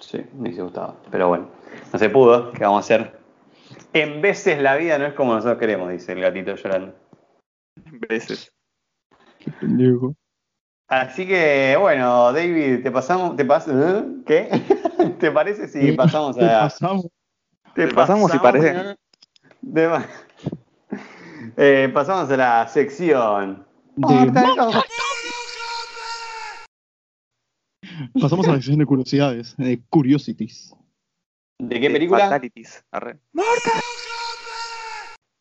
[0.00, 0.96] Sí, me hubiese gustado.
[1.10, 1.48] Pero bueno,
[1.92, 2.52] no se pudo.
[2.52, 3.18] ¿Qué vamos a hacer?
[3.92, 6.94] En veces la vida no es como nosotros queremos, dice el gatito llorando.
[8.08, 8.52] Veces.
[9.60, 10.14] Pendejo.
[10.92, 14.04] Así que, bueno, David, te pasamos, te pas ¿eh?
[14.26, 14.50] ¿qué?
[15.18, 17.06] ¿Te parece si pasamos ¿Qué a pasamos?
[17.74, 18.94] te Te pasamos si parece.
[19.62, 19.88] De
[21.56, 23.66] Eh, pasamos a la sección.
[23.96, 24.84] De- Mortal Kombat.
[28.20, 30.76] Pasamos a la sección de curiosidades, de curiosities.
[31.58, 32.24] ¿De qué película?
[32.24, 32.84] Fatalities.
[32.90, 33.18] Arre.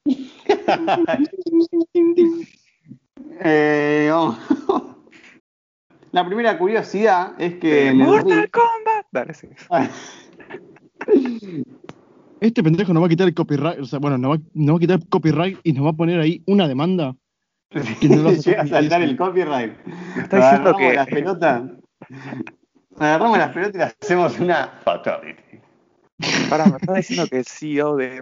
[3.44, 4.91] Eh, vamos.
[6.12, 9.06] La primera curiosidad es que en el Mortal ring- Kombat.
[9.12, 9.48] Dale, sí.
[12.42, 14.78] este pendejo nos va a quitar el copyright, o sea, bueno, nos va, nos va
[14.78, 17.16] a quitar el copyright y nos va a poner ahí una demanda.
[18.02, 19.74] Que no lo hace Llega a saltar el copyright.
[20.18, 21.64] Está diciendo Agarramos que- las pelotas.
[22.98, 25.42] Agarramos las pelotas y le hacemos una fatality.
[26.50, 28.20] Para, me está diciendo que el CEO de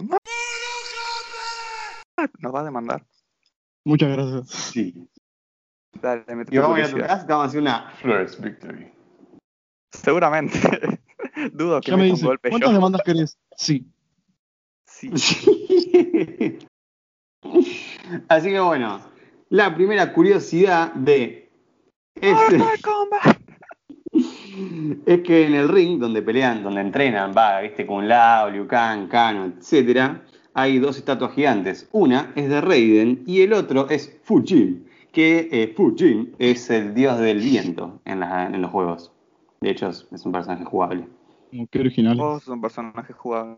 [2.40, 3.04] nos va a demandar.
[3.86, 4.50] Muchas gracias.
[4.50, 5.08] Sí.
[6.02, 8.92] Dale, me Y vamos a ir a tu casa vamos a hacer una first victory.
[9.92, 10.60] Seguramente.
[11.54, 12.76] Dudo que Ya me un dice, golpe ¿cuántas yo.
[12.76, 13.38] demandas querés?
[13.56, 13.86] Sí.
[14.86, 15.10] Sí.
[18.28, 19.02] Así que bueno,
[19.50, 21.50] la primera curiosidad de
[22.16, 23.40] este Mortal Kombat.
[25.06, 29.08] es que en el ring donde pelean, donde entrenan, va, viste, con Lao, Liu Kang,
[29.08, 30.24] Kano, etcétera,
[30.54, 31.88] hay dos estatuas gigantes.
[31.92, 37.20] Una es de Raiden y el otro es Fujin, que eh, Fujin es el dios
[37.20, 39.12] del viento en, la- en los juegos.
[39.62, 41.08] De hecho, es, es un personaje jugable.
[41.52, 42.18] Como que original.
[42.18, 43.58] Vos sos un personaje jugable.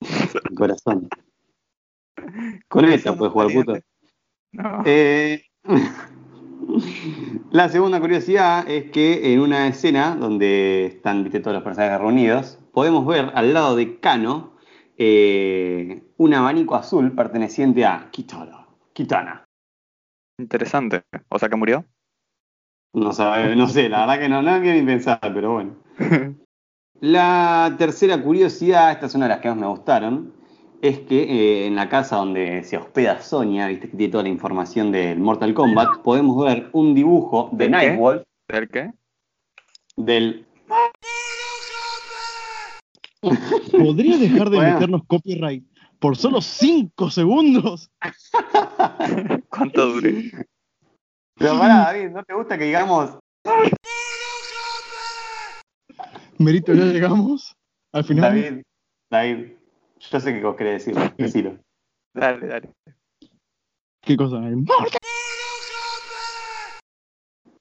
[0.00, 1.08] El corazón.
[2.68, 3.74] Con esta puedes jugar puto.
[4.52, 4.82] No.
[4.84, 5.42] Eh,
[7.50, 12.58] la segunda curiosidad es que en una escena donde están ¿viste, todos los personajes reunidos,
[12.72, 14.52] podemos ver al lado de Kano
[14.98, 18.66] eh, un abanico azul perteneciente a Kitana.
[18.92, 19.45] Kitana.
[20.38, 21.02] Interesante.
[21.28, 21.84] O sea que murió.
[22.92, 25.76] No, sabe, no sé, la verdad que no, no quiero ni pensar, pero bueno.
[27.00, 30.32] La tercera curiosidad, esta es una de las que más me gustaron,
[30.80, 34.30] es que eh, en la casa donde se hospeda Sonia, viste que tiene toda la
[34.30, 37.68] información del Mortal Kombat, podemos ver un dibujo de.
[37.68, 38.92] Nightwolf ¿El qué?
[39.96, 40.46] del...
[43.72, 44.74] ¿Podría dejar de Bueno.
[44.74, 45.64] meternos copyright
[45.98, 47.90] por solo 5 segundos?
[49.48, 50.30] ¿Cuánto dure?
[51.38, 53.18] Pero pará, David, ¿no te gusta que digamos...
[56.38, 57.54] Merito, ya llegamos.
[57.92, 58.34] Al final.
[58.34, 58.62] David,
[59.10, 59.52] David,
[60.10, 61.58] yo sé que vos querés decirlo, decilo.
[62.14, 62.70] Dale, dale.
[64.02, 64.40] ¿Qué cosa?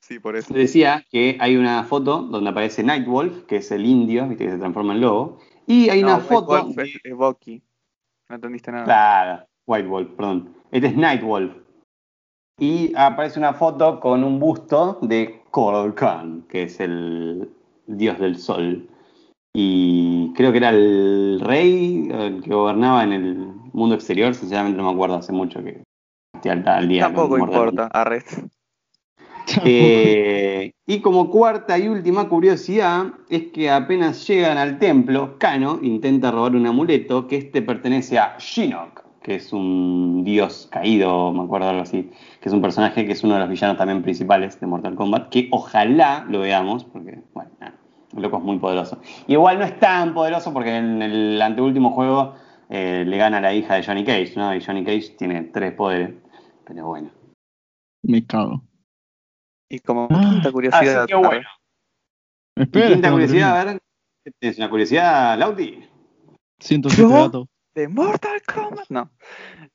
[0.01, 0.53] Sí, por eso.
[0.53, 4.57] Decía que hay una foto donde aparece Nightwolf, que es el indio, viste que se
[4.57, 6.63] transforma en lobo, y hay una foto...
[6.63, 7.63] Wolf es, es Bucky.
[8.29, 8.85] No entendiste nada.
[8.85, 10.55] Claro, White Wolf, perdón.
[10.71, 11.53] Este es Nightwolf.
[12.59, 17.49] Y aparece una foto con un busto de Koral Khan, que es el
[17.87, 18.89] dios del sol.
[19.53, 23.37] Y creo que era el rey el que gobernaba en el
[23.71, 25.81] mundo exterior, sinceramente no me acuerdo, hace mucho que
[26.33, 27.03] estoy al, día.
[27.03, 27.87] Tampoco importa.
[27.93, 28.39] Arrest.
[29.63, 36.31] eh, y como cuarta y última curiosidad es que apenas llegan al templo, Kano intenta
[36.31, 41.69] robar un amuleto que este pertenece a Shinnok, que es un dios caído, me acuerdo
[41.69, 44.67] algo así, que es un personaje que es uno de los villanos también principales de
[44.67, 47.73] Mortal Kombat, que ojalá lo veamos, porque, bueno, nada,
[48.15, 49.01] el loco es muy poderoso.
[49.25, 52.35] Igual no es tan poderoso porque en el anteúltimo juego
[52.69, 54.55] eh, le gana a la hija de Johnny Cage, ¿no?
[54.55, 56.13] Y Johnny Cage tiene tres poderes,
[56.63, 57.09] pero bueno.
[58.03, 58.61] Me cago.
[59.71, 60.97] Y como Ah, quinta curiosidad.
[60.99, 61.47] Así que bueno.
[62.55, 63.81] Espera, Y quinta curiosidad, a ver.
[64.23, 65.83] ¿qué ¿Tienes una curiosidad, Lauti?
[66.59, 67.09] 107 ¿Yo?
[67.09, 67.47] datos.
[67.75, 68.89] De Mortal Kombat.
[68.89, 69.11] No.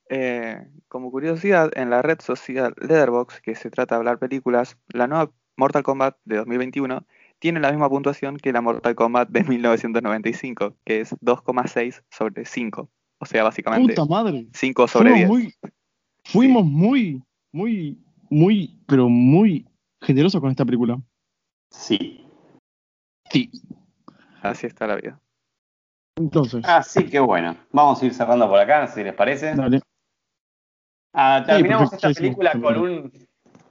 [0.09, 5.07] Eh, como curiosidad, en la red social Letterboxd, que se trata de hablar películas, la
[5.07, 7.07] nueva Mortal Kombat de 2021
[7.39, 12.89] tiene la misma puntuación que la Mortal Kombat de 1995, que es 2,6 sobre 5.
[13.19, 14.47] O sea, básicamente Puta madre.
[14.53, 15.29] 5 sobre Fuimos 10.
[15.29, 15.55] muy,
[16.25, 17.23] fuimos muy,
[17.53, 17.99] muy,
[18.31, 19.67] muy, pero muy
[20.01, 20.99] generosos con esta película.
[21.71, 22.27] Sí.
[23.31, 23.51] Sí.
[24.43, 25.21] Así está la vida.
[26.21, 29.55] Entonces, Así que bueno, vamos a ir cerrando por acá, si les parece.
[29.55, 29.81] dale.
[31.15, 33.11] Ah, terminamos esta película con un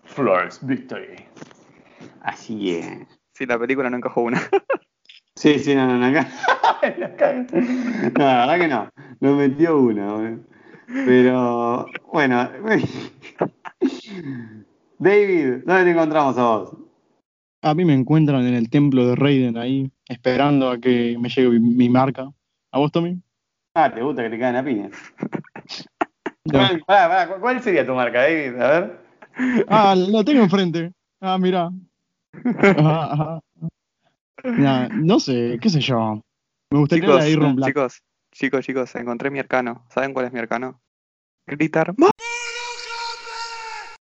[0.04, 1.28] Flores Victory.
[2.22, 3.08] Así es.
[3.34, 4.42] Sí, la película no encajó una.
[5.36, 6.20] Sí, sí, no, no, no, No,
[8.26, 8.90] la verdad que no.
[9.22, 10.38] Nos metió una.
[10.86, 12.50] Pero, bueno.
[15.00, 16.74] David, ¿dónde te encontramos a vos?
[17.62, 21.52] A mí me encuentran en el templo de Raiden ahí, esperando a que me llegue
[21.52, 22.30] mi, mi marca.
[22.72, 23.20] ¿A vos, Tommy?
[23.74, 24.90] Ah, ¿te gusta que te caen a piña?
[26.46, 26.60] No.
[26.60, 28.60] ¿Cuál, pará, pará, ¿Cuál sería tu marca, David?
[28.60, 29.00] A ver.
[29.68, 30.92] Ah, la tengo enfrente.
[31.20, 31.70] Ah, mira.
[32.56, 33.40] Ajá, ajá.
[34.44, 36.22] Nah, no sé, qué sé yo.
[36.72, 37.70] Me gustaría Chicos, la Iron Black.
[37.70, 38.02] chicos,
[38.32, 39.86] chicos, chicos, encontré mi arcano.
[39.90, 40.82] ¿Saben cuál es mi arcano?
[41.46, 41.94] Gritar.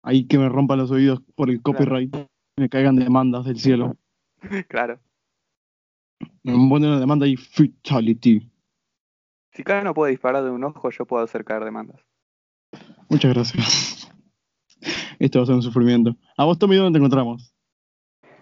[0.03, 2.17] Ahí que me rompan los oídos por el copyright.
[2.57, 3.97] Me caigan demandas del cielo.
[4.69, 4.99] Claro.
[6.43, 8.51] Ponen una demanda y fatality.
[9.53, 12.01] Si cada no puede disparar de un ojo, yo puedo hacer caer demandas.
[13.09, 14.11] Muchas gracias.
[15.19, 16.17] Esto va a ser un sufrimiento.
[16.37, 17.55] ¿A vos, Tommy, dónde te encontramos?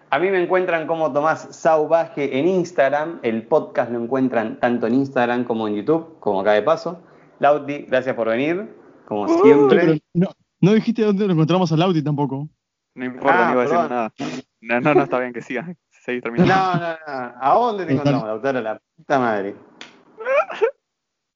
[0.09, 3.19] A mí me encuentran como Tomás Sauvaje en Instagram.
[3.23, 7.01] El podcast lo encuentran tanto en Instagram como en YouTube, como acá de paso.
[7.39, 8.75] Lauti, gracias por venir,
[9.07, 10.01] como Pero siempre.
[10.13, 10.29] no,
[10.61, 12.47] no dijiste dónde lo encontramos al Audi tampoco.
[12.95, 14.13] No importa, Ah, no iba a decir nada.
[14.61, 15.75] No, no, no, está bien que sigas.
[16.03, 16.79] Seguí No, terminando.
[16.79, 17.33] no, no.
[17.41, 18.59] ¿A dónde te encontramos, Lautaro?
[18.61, 19.55] La puta madre.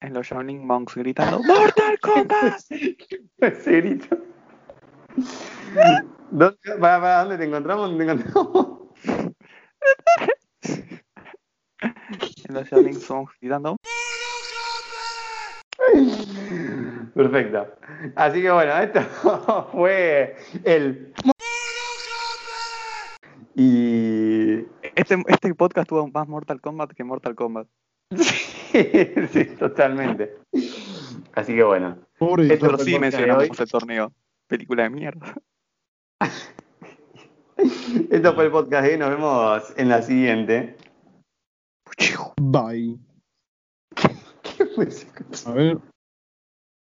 [0.02, 2.60] En los Shining Monks gritando ¡Mortal Kombat!
[3.40, 4.18] Ese grito.
[6.30, 7.90] ¿Dónde, para, para, ¿Dónde te encontramos?
[7.90, 8.78] ¿Dónde te encontramos?
[12.50, 13.78] En los Shining Monks gritando
[17.16, 17.68] Perfecto.
[18.16, 21.14] Así que bueno, esto fue el.
[23.56, 24.47] Y.
[24.98, 27.68] este, este podcast tuvo más Mortal Kombat que Mortal Kombat.
[29.32, 30.36] sí, totalmente.
[31.34, 32.00] Así que bueno.
[32.18, 34.12] Pobre Esto fue sí mencionamos el torneo.
[34.48, 35.36] Película de mierda.
[38.12, 38.98] Esto fue el podcast de hoy.
[38.98, 40.78] Nos vemos en la siguiente.
[42.42, 42.98] Bye.
[43.96, 45.08] ¿Qué fue ese?
[45.46, 45.78] A ver.